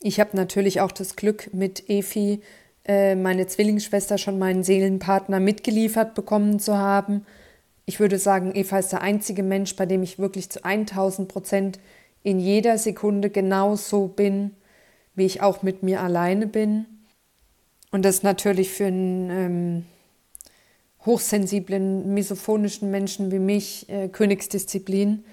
Ich 0.00 0.18
habe 0.18 0.36
natürlich 0.36 0.80
auch 0.80 0.92
das 0.92 1.14
Glück, 1.14 1.50
mit 1.52 1.88
Efi, 1.88 2.40
äh, 2.86 3.14
meine 3.14 3.46
Zwillingsschwester, 3.46 4.18
schon 4.18 4.38
meinen 4.38 4.62
Seelenpartner 4.62 5.40
mitgeliefert 5.40 6.14
bekommen 6.14 6.60
zu 6.60 6.76
haben. 6.76 7.24
Ich 7.86 8.00
würde 8.00 8.18
sagen, 8.18 8.52
Eva 8.54 8.78
ist 8.78 8.92
der 8.92 9.02
einzige 9.02 9.42
Mensch, 9.42 9.76
bei 9.76 9.86
dem 9.86 10.02
ich 10.02 10.18
wirklich 10.18 10.50
zu 10.50 10.64
1000 10.64 11.28
Prozent 11.28 11.78
in 12.22 12.40
jeder 12.40 12.78
Sekunde 12.78 13.30
genau 13.30 13.76
so 13.76 14.06
bin, 14.08 14.52
wie 15.14 15.26
ich 15.26 15.42
auch 15.42 15.62
mit 15.62 15.82
mir 15.82 16.02
alleine 16.02 16.46
bin. 16.46 16.86
Und 17.90 18.04
das 18.04 18.22
natürlich 18.22 18.70
für 18.70 18.86
einen 18.86 19.30
ähm, 19.30 19.84
hochsensiblen, 21.06 22.12
misophonischen 22.12 22.90
Menschen 22.90 23.30
wie 23.30 23.38
mich 23.38 23.88
äh, 23.88 24.08
Königsdisziplin. 24.08 25.24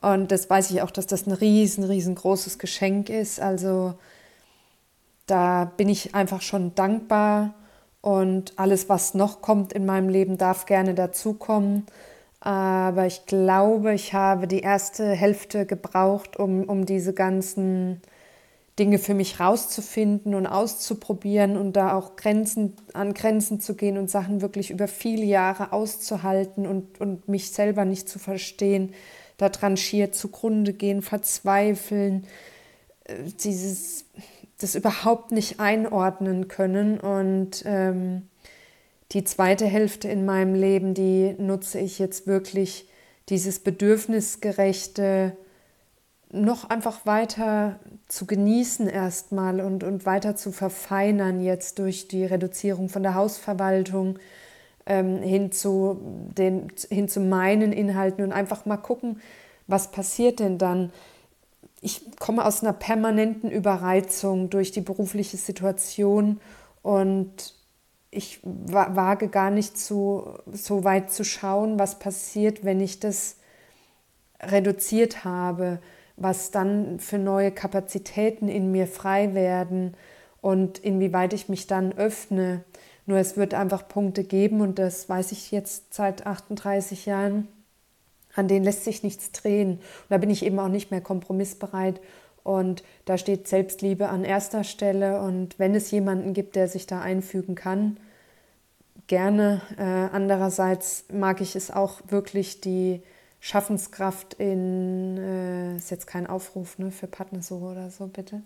Und 0.00 0.32
das 0.32 0.48
weiß 0.48 0.70
ich 0.70 0.82
auch, 0.82 0.90
dass 0.90 1.06
das 1.06 1.26
ein 1.26 1.32
riesen, 1.32 1.84
riesengroßes 1.84 2.58
Geschenk 2.58 3.10
ist. 3.10 3.40
Also 3.40 3.94
da 5.30 5.72
bin 5.76 5.88
ich 5.88 6.14
einfach 6.14 6.42
schon 6.42 6.74
dankbar 6.74 7.54
und 8.00 8.58
alles, 8.58 8.88
was 8.88 9.14
noch 9.14 9.42
kommt 9.42 9.72
in 9.72 9.86
meinem 9.86 10.08
Leben, 10.08 10.38
darf 10.38 10.66
gerne 10.66 10.94
dazukommen. 10.94 11.86
Aber 12.40 13.06
ich 13.06 13.26
glaube, 13.26 13.92
ich 13.92 14.14
habe 14.14 14.48
die 14.48 14.60
erste 14.60 15.12
Hälfte 15.12 15.66
gebraucht, 15.66 16.38
um, 16.38 16.64
um 16.64 16.86
diese 16.86 17.12
ganzen 17.12 18.00
Dinge 18.78 18.98
für 18.98 19.12
mich 19.12 19.40
rauszufinden 19.40 20.34
und 20.34 20.46
auszuprobieren 20.46 21.58
und 21.58 21.74
da 21.74 21.92
auch 21.92 22.16
Grenzen 22.16 22.76
an 22.94 23.12
Grenzen 23.12 23.60
zu 23.60 23.74
gehen 23.74 23.98
und 23.98 24.10
Sachen 24.10 24.40
wirklich 24.40 24.70
über 24.70 24.88
viele 24.88 25.24
Jahre 25.24 25.72
auszuhalten 25.74 26.66
und, 26.66 26.98
und 26.98 27.28
mich 27.28 27.50
selber 27.50 27.84
nicht 27.84 28.08
zu 28.08 28.18
verstehen, 28.18 28.94
da 29.36 29.50
tranchiert 29.50 30.14
zugrunde 30.14 30.72
gehen, 30.72 31.02
verzweifeln, 31.02 32.26
äh, 33.04 33.14
dieses 33.44 34.06
das 34.62 34.74
überhaupt 34.74 35.32
nicht 35.32 35.58
einordnen 35.58 36.48
können 36.48 37.00
und 37.00 37.62
ähm, 37.64 38.28
die 39.12 39.24
zweite 39.24 39.66
Hälfte 39.66 40.08
in 40.08 40.24
meinem 40.24 40.54
Leben, 40.54 40.94
die 40.94 41.34
nutze 41.38 41.80
ich 41.80 41.98
jetzt 41.98 42.26
wirklich 42.26 42.88
dieses 43.28 43.58
bedürfnisgerechte 43.58 45.36
noch 46.32 46.70
einfach 46.70 47.06
weiter 47.06 47.80
zu 48.06 48.26
genießen 48.26 48.88
erstmal 48.88 49.60
und, 49.60 49.82
und 49.82 50.06
weiter 50.06 50.36
zu 50.36 50.52
verfeinern 50.52 51.40
jetzt 51.40 51.78
durch 51.80 52.06
die 52.06 52.24
Reduzierung 52.24 52.88
von 52.88 53.02
der 53.02 53.14
Hausverwaltung 53.14 54.18
ähm, 54.86 55.22
hin, 55.22 55.50
zu 55.50 56.00
den, 56.36 56.68
hin 56.88 57.08
zu 57.08 57.20
meinen 57.20 57.72
Inhalten 57.72 58.22
und 58.22 58.32
einfach 58.32 58.64
mal 58.64 58.76
gucken, 58.76 59.20
was 59.66 59.90
passiert 59.90 60.38
denn 60.38 60.58
dann. 60.58 60.92
Ich 61.80 62.02
komme 62.18 62.44
aus 62.44 62.62
einer 62.62 62.72
permanenten 62.72 63.50
Überreizung 63.50 64.50
durch 64.50 64.70
die 64.70 64.82
berufliche 64.82 65.36
Situation 65.36 66.40
und 66.82 67.54
ich 68.10 68.40
wage 68.42 69.28
gar 69.28 69.50
nicht 69.50 69.78
zu, 69.78 70.34
so 70.52 70.84
weit 70.84 71.10
zu 71.12 71.24
schauen, 71.24 71.78
was 71.78 71.98
passiert, 71.98 72.64
wenn 72.64 72.80
ich 72.80 73.00
das 73.00 73.36
reduziert 74.40 75.24
habe 75.24 75.80
was 76.20 76.50
dann 76.50 77.00
für 77.00 77.18
neue 77.18 77.50
Kapazitäten 77.50 78.48
in 78.48 78.70
mir 78.70 78.86
frei 78.86 79.34
werden 79.34 79.96
und 80.42 80.78
inwieweit 80.78 81.32
ich 81.32 81.48
mich 81.48 81.66
dann 81.66 81.92
öffne. 81.96 82.62
Nur 83.06 83.18
es 83.18 83.38
wird 83.38 83.54
einfach 83.54 83.88
Punkte 83.88 84.22
geben 84.22 84.60
und 84.60 84.78
das 84.78 85.08
weiß 85.08 85.32
ich 85.32 85.50
jetzt 85.50 85.94
seit 85.94 86.26
38 86.26 87.06
Jahren, 87.06 87.48
an 88.34 88.48
denen 88.48 88.64
lässt 88.64 88.84
sich 88.84 89.02
nichts 89.02 89.32
drehen. 89.32 89.72
Und 89.72 90.10
da 90.10 90.18
bin 90.18 90.30
ich 90.30 90.44
eben 90.44 90.58
auch 90.58 90.68
nicht 90.68 90.90
mehr 90.90 91.00
kompromissbereit 91.00 92.00
und 92.42 92.82
da 93.04 93.18
steht 93.18 93.48
Selbstliebe 93.48 94.08
an 94.08 94.24
erster 94.24 94.64
Stelle 94.64 95.20
und 95.20 95.58
wenn 95.58 95.74
es 95.74 95.90
jemanden 95.90 96.32
gibt, 96.32 96.56
der 96.56 96.68
sich 96.68 96.86
da 96.86 97.00
einfügen 97.00 97.54
kann, 97.54 97.98
gerne. 99.06 99.60
Äh, 99.76 99.82
andererseits 99.82 101.04
mag 101.12 101.40
ich 101.40 101.56
es 101.56 101.70
auch 101.70 102.00
wirklich 102.08 102.60
die 102.60 103.02
Schaffenskraft 103.40 104.34
in, 104.34 105.16
äh, 105.16 105.76
ist 105.76 105.90
jetzt 105.90 106.06
kein 106.06 106.26
Aufruf 106.26 106.78
ne, 106.78 106.90
für 106.90 107.06
Partnersuche 107.06 107.64
oder 107.64 107.90
so, 107.90 108.06
bitte, 108.06 108.42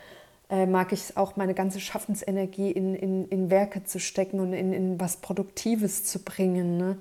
äh, 0.50 0.66
mag 0.66 0.92
ich 0.92 1.00
es 1.00 1.16
auch, 1.16 1.36
meine 1.36 1.54
ganze 1.54 1.80
Schaffensenergie 1.80 2.70
in, 2.70 2.94
in, 2.94 3.28
in 3.28 3.50
Werke 3.50 3.84
zu 3.84 3.98
stecken 3.98 4.40
und 4.40 4.52
in, 4.52 4.72
in 4.72 5.00
was 5.00 5.16
Produktives 5.16 6.04
zu 6.04 6.22
bringen. 6.22 6.76
Ne? 6.76 6.98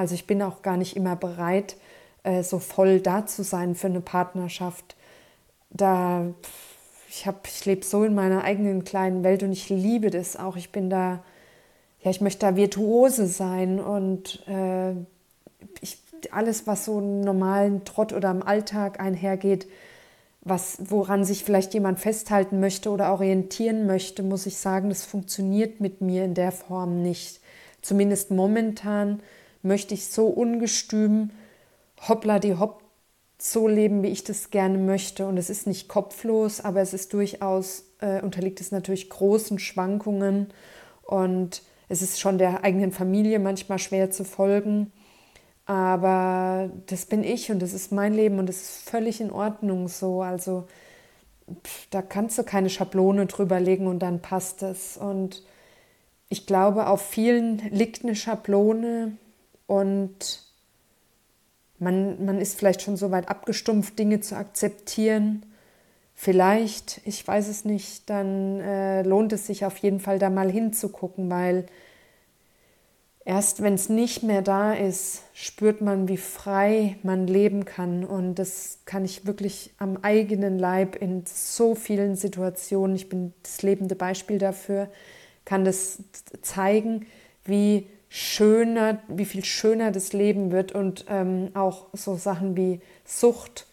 Also 0.00 0.14
ich 0.14 0.26
bin 0.26 0.40
auch 0.40 0.62
gar 0.62 0.78
nicht 0.78 0.96
immer 0.96 1.14
bereit, 1.14 1.76
äh, 2.22 2.42
so 2.42 2.58
voll 2.58 3.00
da 3.00 3.26
zu 3.26 3.44
sein 3.44 3.74
für 3.74 3.88
eine 3.88 4.00
Partnerschaft. 4.00 4.96
da, 5.68 6.24
ich, 7.10 7.26
ich 7.44 7.66
lebe 7.66 7.84
so 7.84 8.04
in 8.04 8.14
meiner 8.14 8.42
eigenen 8.42 8.84
kleinen 8.84 9.22
Welt 9.24 9.42
und 9.42 9.52
ich 9.52 9.68
liebe 9.68 10.08
das 10.08 10.36
auch. 10.36 10.56
Ich 10.56 10.72
bin 10.72 10.88
da, 10.88 11.22
ja, 12.02 12.10
ich 12.10 12.22
möchte 12.22 12.46
da 12.46 12.56
Virtuose 12.56 13.26
sein 13.26 13.78
und 13.78 14.42
äh, 14.48 14.92
ich, 15.82 15.98
alles, 16.30 16.66
was 16.66 16.86
so 16.86 16.98
im 16.98 17.20
normalen 17.20 17.84
Trott 17.84 18.14
oder 18.14 18.30
im 18.30 18.42
Alltag 18.42 19.00
einhergeht, 19.00 19.68
was, 20.40 20.78
woran 20.80 21.24
sich 21.24 21.44
vielleicht 21.44 21.74
jemand 21.74 22.00
festhalten 22.00 22.58
möchte 22.58 22.90
oder 22.90 23.12
orientieren 23.12 23.86
möchte, 23.86 24.22
muss 24.22 24.46
ich 24.46 24.56
sagen, 24.56 24.88
das 24.88 25.04
funktioniert 25.04 25.80
mit 25.80 26.00
mir 26.00 26.24
in 26.24 26.32
der 26.32 26.52
Form 26.52 27.02
nicht. 27.02 27.40
Zumindest 27.82 28.30
momentan 28.30 29.20
möchte 29.62 29.94
ich 29.94 30.08
so 30.08 30.26
ungestüm 30.26 31.30
hoppla 32.08 32.38
die 32.38 32.56
hopp 32.56 32.82
so 33.38 33.68
leben, 33.68 34.02
wie 34.02 34.08
ich 34.08 34.24
das 34.24 34.50
gerne 34.50 34.78
möchte. 34.78 35.26
Und 35.26 35.36
es 35.36 35.50
ist 35.50 35.66
nicht 35.66 35.88
kopflos, 35.88 36.60
aber 36.60 36.80
es 36.80 36.92
ist 36.92 37.12
durchaus, 37.12 37.84
äh, 38.00 38.20
unterliegt 38.20 38.60
es 38.60 38.70
natürlich 38.70 39.08
großen 39.08 39.58
Schwankungen 39.58 40.48
und 41.02 41.62
es 41.88 42.02
ist 42.02 42.20
schon 42.20 42.38
der 42.38 42.64
eigenen 42.64 42.92
Familie 42.92 43.38
manchmal 43.38 43.78
schwer 43.78 44.10
zu 44.10 44.24
folgen. 44.24 44.92
Aber 45.66 46.70
das 46.86 47.06
bin 47.06 47.24
ich 47.24 47.50
und 47.50 47.60
das 47.60 47.72
ist 47.72 47.92
mein 47.92 48.12
Leben 48.12 48.38
und 48.38 48.48
das 48.48 48.56
ist 48.56 48.88
völlig 48.88 49.20
in 49.20 49.30
Ordnung 49.30 49.88
so. 49.88 50.22
Also 50.22 50.66
da 51.90 52.02
kannst 52.02 52.38
du 52.38 52.44
keine 52.44 52.70
Schablone 52.70 53.26
drüber 53.26 53.60
legen 53.60 53.86
und 53.86 54.00
dann 54.00 54.20
passt 54.20 54.62
es. 54.62 54.96
Und 54.96 55.42
ich 56.28 56.46
glaube, 56.46 56.86
auf 56.86 57.02
vielen 57.02 57.58
liegt 57.70 58.04
eine 58.04 58.14
Schablone 58.14 59.16
und 59.70 60.42
man, 61.78 62.24
man 62.24 62.40
ist 62.40 62.58
vielleicht 62.58 62.82
schon 62.82 62.96
so 62.96 63.12
weit 63.12 63.28
abgestumpft, 63.28 63.96
Dinge 64.00 64.18
zu 64.18 64.36
akzeptieren. 64.36 65.46
Vielleicht, 66.12 67.00
ich 67.04 67.24
weiß 67.24 67.46
es 67.46 67.64
nicht, 67.64 68.10
dann 68.10 68.58
äh, 68.58 69.02
lohnt 69.02 69.32
es 69.32 69.46
sich 69.46 69.64
auf 69.64 69.76
jeden 69.76 70.00
Fall 70.00 70.18
da 70.18 70.28
mal 70.28 70.50
hinzugucken, 70.50 71.30
weil 71.30 71.66
Erst 73.22 73.62
wenn 73.62 73.74
es 73.74 73.90
nicht 73.90 74.22
mehr 74.24 74.42
da 74.42 74.72
ist, 74.72 75.22
spürt 75.34 75.82
man, 75.82 76.08
wie 76.08 76.16
frei 76.16 76.96
man 77.04 77.28
leben 77.28 77.66
kann. 77.66 78.02
Und 78.02 78.36
das 78.36 78.78
kann 78.86 79.04
ich 79.04 79.24
wirklich 79.26 79.72
am 79.78 79.98
eigenen 79.98 80.58
Leib 80.58 80.96
in 80.96 81.22
so 81.26 81.76
vielen 81.76 82.16
Situationen, 82.16 82.96
ich 82.96 83.08
bin 83.08 83.34
das 83.42 83.62
lebende 83.62 83.94
Beispiel 83.94 84.38
dafür, 84.38 84.88
kann 85.44 85.64
das 85.64 86.02
zeigen, 86.42 87.06
wie 87.44 87.86
schöner, 88.10 88.98
wie 89.06 89.24
viel 89.24 89.44
schöner 89.44 89.92
das 89.92 90.12
Leben 90.12 90.50
wird 90.50 90.72
und 90.72 91.06
ähm, 91.08 91.52
auch 91.54 91.86
so 91.92 92.16
Sachen 92.16 92.56
wie 92.56 92.80
Sucht 93.04 93.66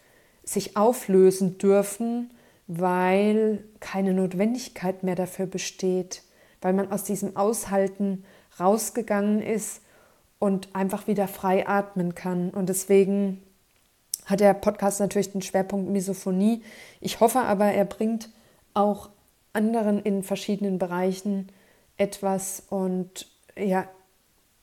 sich 0.44 0.76
auflösen 0.76 1.58
dürfen, 1.58 2.30
weil 2.68 3.64
keine 3.80 4.14
Notwendigkeit 4.14 5.02
mehr 5.02 5.16
dafür 5.16 5.46
besteht, 5.46 6.22
weil 6.62 6.72
man 6.72 6.92
aus 6.92 7.02
diesem 7.02 7.36
Aushalten 7.36 8.24
rausgegangen 8.60 9.42
ist 9.42 9.82
und 10.38 10.74
einfach 10.74 11.08
wieder 11.08 11.26
frei 11.26 11.66
atmen 11.66 12.14
kann. 12.14 12.50
Und 12.50 12.68
deswegen 12.68 13.42
hat 14.26 14.38
der 14.38 14.54
Podcast 14.54 15.00
natürlich 15.00 15.32
den 15.32 15.42
Schwerpunkt 15.42 15.90
Misophonie. 15.90 16.62
Ich 17.00 17.18
hoffe 17.18 17.40
aber, 17.40 17.66
er 17.66 17.84
bringt 17.84 18.30
auch 18.72 19.10
anderen 19.52 20.00
in 20.00 20.22
verschiedenen 20.22 20.78
Bereichen 20.78 21.48
etwas 21.96 22.62
und 22.70 23.26
ja, 23.56 23.88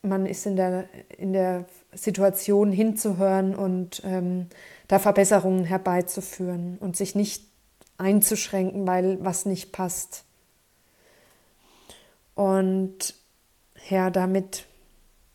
man 0.05 0.25
ist 0.25 0.45
in 0.45 0.55
der, 0.55 0.85
in 1.17 1.33
der 1.33 1.65
Situation 1.93 2.71
hinzuhören 2.71 3.55
und 3.55 4.01
ähm, 4.05 4.47
da 4.87 4.99
Verbesserungen 4.99 5.65
herbeizuführen 5.65 6.77
und 6.79 6.95
sich 6.95 7.15
nicht 7.15 7.45
einzuschränken, 7.97 8.85
weil 8.85 9.23
was 9.23 9.45
nicht 9.45 9.71
passt. 9.71 10.25
Und 12.35 13.15
ja, 13.89 14.09
damit 14.09 14.65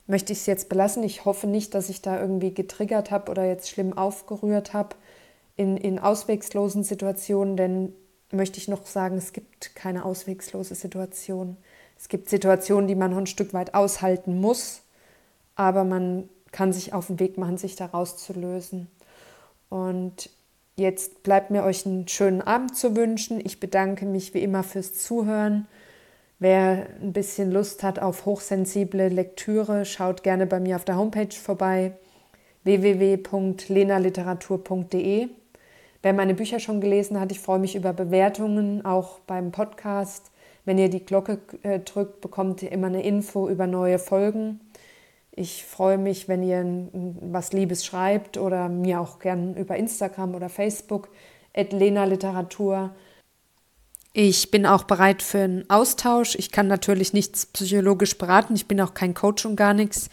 möchte 0.06 0.32
ich 0.32 0.40
es 0.40 0.46
jetzt 0.46 0.68
belassen. 0.68 1.02
Ich 1.02 1.24
hoffe 1.24 1.46
nicht, 1.46 1.74
dass 1.74 1.88
ich 1.88 2.02
da 2.02 2.20
irgendwie 2.20 2.52
getriggert 2.52 3.10
habe 3.10 3.30
oder 3.30 3.44
jetzt 3.44 3.70
schlimm 3.70 3.96
aufgerührt 3.96 4.74
habe 4.74 4.96
in, 5.56 5.76
in 5.76 5.98
auswegslosen 5.98 6.84
Situationen, 6.84 7.56
denn 7.56 7.94
möchte 8.30 8.58
ich 8.58 8.68
noch 8.68 8.86
sagen, 8.86 9.16
es 9.16 9.32
gibt 9.32 9.74
keine 9.74 10.04
auswegslose 10.04 10.74
Situation. 10.74 11.56
Es 12.00 12.08
gibt 12.08 12.30
Situationen, 12.30 12.88
die 12.88 12.94
man 12.94 13.10
noch 13.10 13.18
ein 13.18 13.26
Stück 13.26 13.52
weit 13.52 13.74
aushalten 13.74 14.40
muss, 14.40 14.80
aber 15.54 15.84
man 15.84 16.30
kann 16.50 16.72
sich 16.72 16.94
auf 16.94 17.08
den 17.08 17.20
Weg 17.20 17.36
machen, 17.36 17.58
sich 17.58 17.76
daraus 17.76 18.16
zu 18.16 18.32
lösen. 18.32 18.86
Und 19.68 20.30
jetzt 20.76 21.22
bleibt 21.22 21.50
mir 21.50 21.62
euch 21.62 21.84
einen 21.84 22.08
schönen 22.08 22.40
Abend 22.40 22.74
zu 22.74 22.96
wünschen. 22.96 23.38
Ich 23.44 23.60
bedanke 23.60 24.06
mich 24.06 24.32
wie 24.32 24.42
immer 24.42 24.62
fürs 24.62 24.94
Zuhören. 24.94 25.66
Wer 26.38 26.86
ein 27.02 27.12
bisschen 27.12 27.52
Lust 27.52 27.82
hat 27.82 27.98
auf 27.98 28.24
hochsensible 28.24 29.10
Lektüre, 29.10 29.84
schaut 29.84 30.22
gerne 30.22 30.46
bei 30.46 30.58
mir 30.58 30.76
auf 30.76 30.86
der 30.86 30.96
Homepage 30.96 31.36
vorbei 31.36 31.92
www.lenaliteratur.de. 32.64 35.28
Wer 36.02 36.12
meine 36.14 36.32
Bücher 36.32 36.60
schon 36.60 36.80
gelesen 36.80 37.20
hat, 37.20 37.30
ich 37.30 37.40
freue 37.40 37.58
mich 37.58 37.76
über 37.76 37.92
Bewertungen, 37.92 38.86
auch 38.86 39.18
beim 39.26 39.52
Podcast. 39.52 40.30
Wenn 40.70 40.78
ihr 40.78 40.88
die 40.88 41.04
Glocke 41.04 41.40
äh, 41.64 41.80
drückt, 41.80 42.20
bekommt 42.20 42.62
ihr 42.62 42.70
immer 42.70 42.86
eine 42.86 43.02
Info 43.02 43.48
über 43.48 43.66
neue 43.66 43.98
Folgen. 43.98 44.60
Ich 45.32 45.64
freue 45.64 45.98
mich, 45.98 46.28
wenn 46.28 46.44
ihr 46.44 46.88
was 46.92 47.52
Liebes 47.52 47.84
schreibt 47.84 48.36
oder 48.36 48.68
mir 48.68 49.00
auch 49.00 49.18
gern 49.18 49.56
über 49.56 49.74
Instagram 49.74 50.36
oder 50.36 50.48
Facebook, 50.48 51.08
Lena 51.56 52.04
Literatur. 52.04 52.94
Ich 54.12 54.52
bin 54.52 54.64
auch 54.64 54.84
bereit 54.84 55.22
für 55.22 55.40
einen 55.40 55.68
Austausch. 55.68 56.36
Ich 56.36 56.52
kann 56.52 56.68
natürlich 56.68 57.12
nichts 57.12 57.46
psychologisch 57.46 58.16
beraten. 58.16 58.54
Ich 58.54 58.68
bin 58.68 58.80
auch 58.80 58.94
kein 58.94 59.12
Coach 59.12 59.46
und 59.46 59.56
gar 59.56 59.74
nichts. 59.74 60.08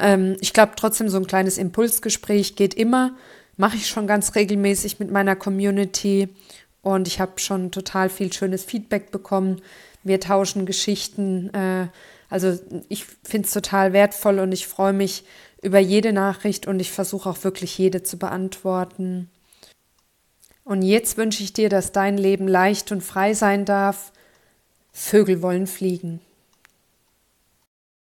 Ähm, 0.00 0.38
ich 0.40 0.54
glaube 0.54 0.72
trotzdem, 0.76 1.10
so 1.10 1.18
ein 1.18 1.26
kleines 1.26 1.58
Impulsgespräch 1.58 2.56
geht 2.56 2.72
immer. 2.72 3.14
Mache 3.58 3.76
ich 3.76 3.86
schon 3.86 4.06
ganz 4.06 4.34
regelmäßig 4.34 4.98
mit 4.98 5.10
meiner 5.10 5.36
Community. 5.36 6.30
Und 6.84 7.08
ich 7.08 7.18
habe 7.18 7.40
schon 7.40 7.70
total 7.72 8.10
viel 8.10 8.32
schönes 8.32 8.62
Feedback 8.62 9.10
bekommen. 9.10 9.62
Wir 10.02 10.20
tauschen 10.20 10.66
Geschichten. 10.66 11.52
Äh, 11.54 11.88
also 12.28 12.58
ich 12.88 13.06
finde 13.24 13.46
es 13.46 13.54
total 13.54 13.92
wertvoll 13.92 14.38
und 14.38 14.52
ich 14.52 14.66
freue 14.66 14.92
mich 14.92 15.24
über 15.62 15.78
jede 15.78 16.12
Nachricht 16.12 16.66
und 16.66 16.78
ich 16.80 16.92
versuche 16.92 17.28
auch 17.28 17.42
wirklich 17.42 17.78
jede 17.78 18.02
zu 18.02 18.18
beantworten. 18.18 19.30
Und 20.62 20.82
jetzt 20.82 21.16
wünsche 21.16 21.42
ich 21.42 21.54
dir, 21.54 21.70
dass 21.70 21.92
dein 21.92 22.18
Leben 22.18 22.46
leicht 22.46 22.92
und 22.92 23.02
frei 23.02 23.32
sein 23.32 23.64
darf. 23.64 24.12
Vögel 24.92 25.40
wollen 25.40 25.66
fliegen. 25.66 26.20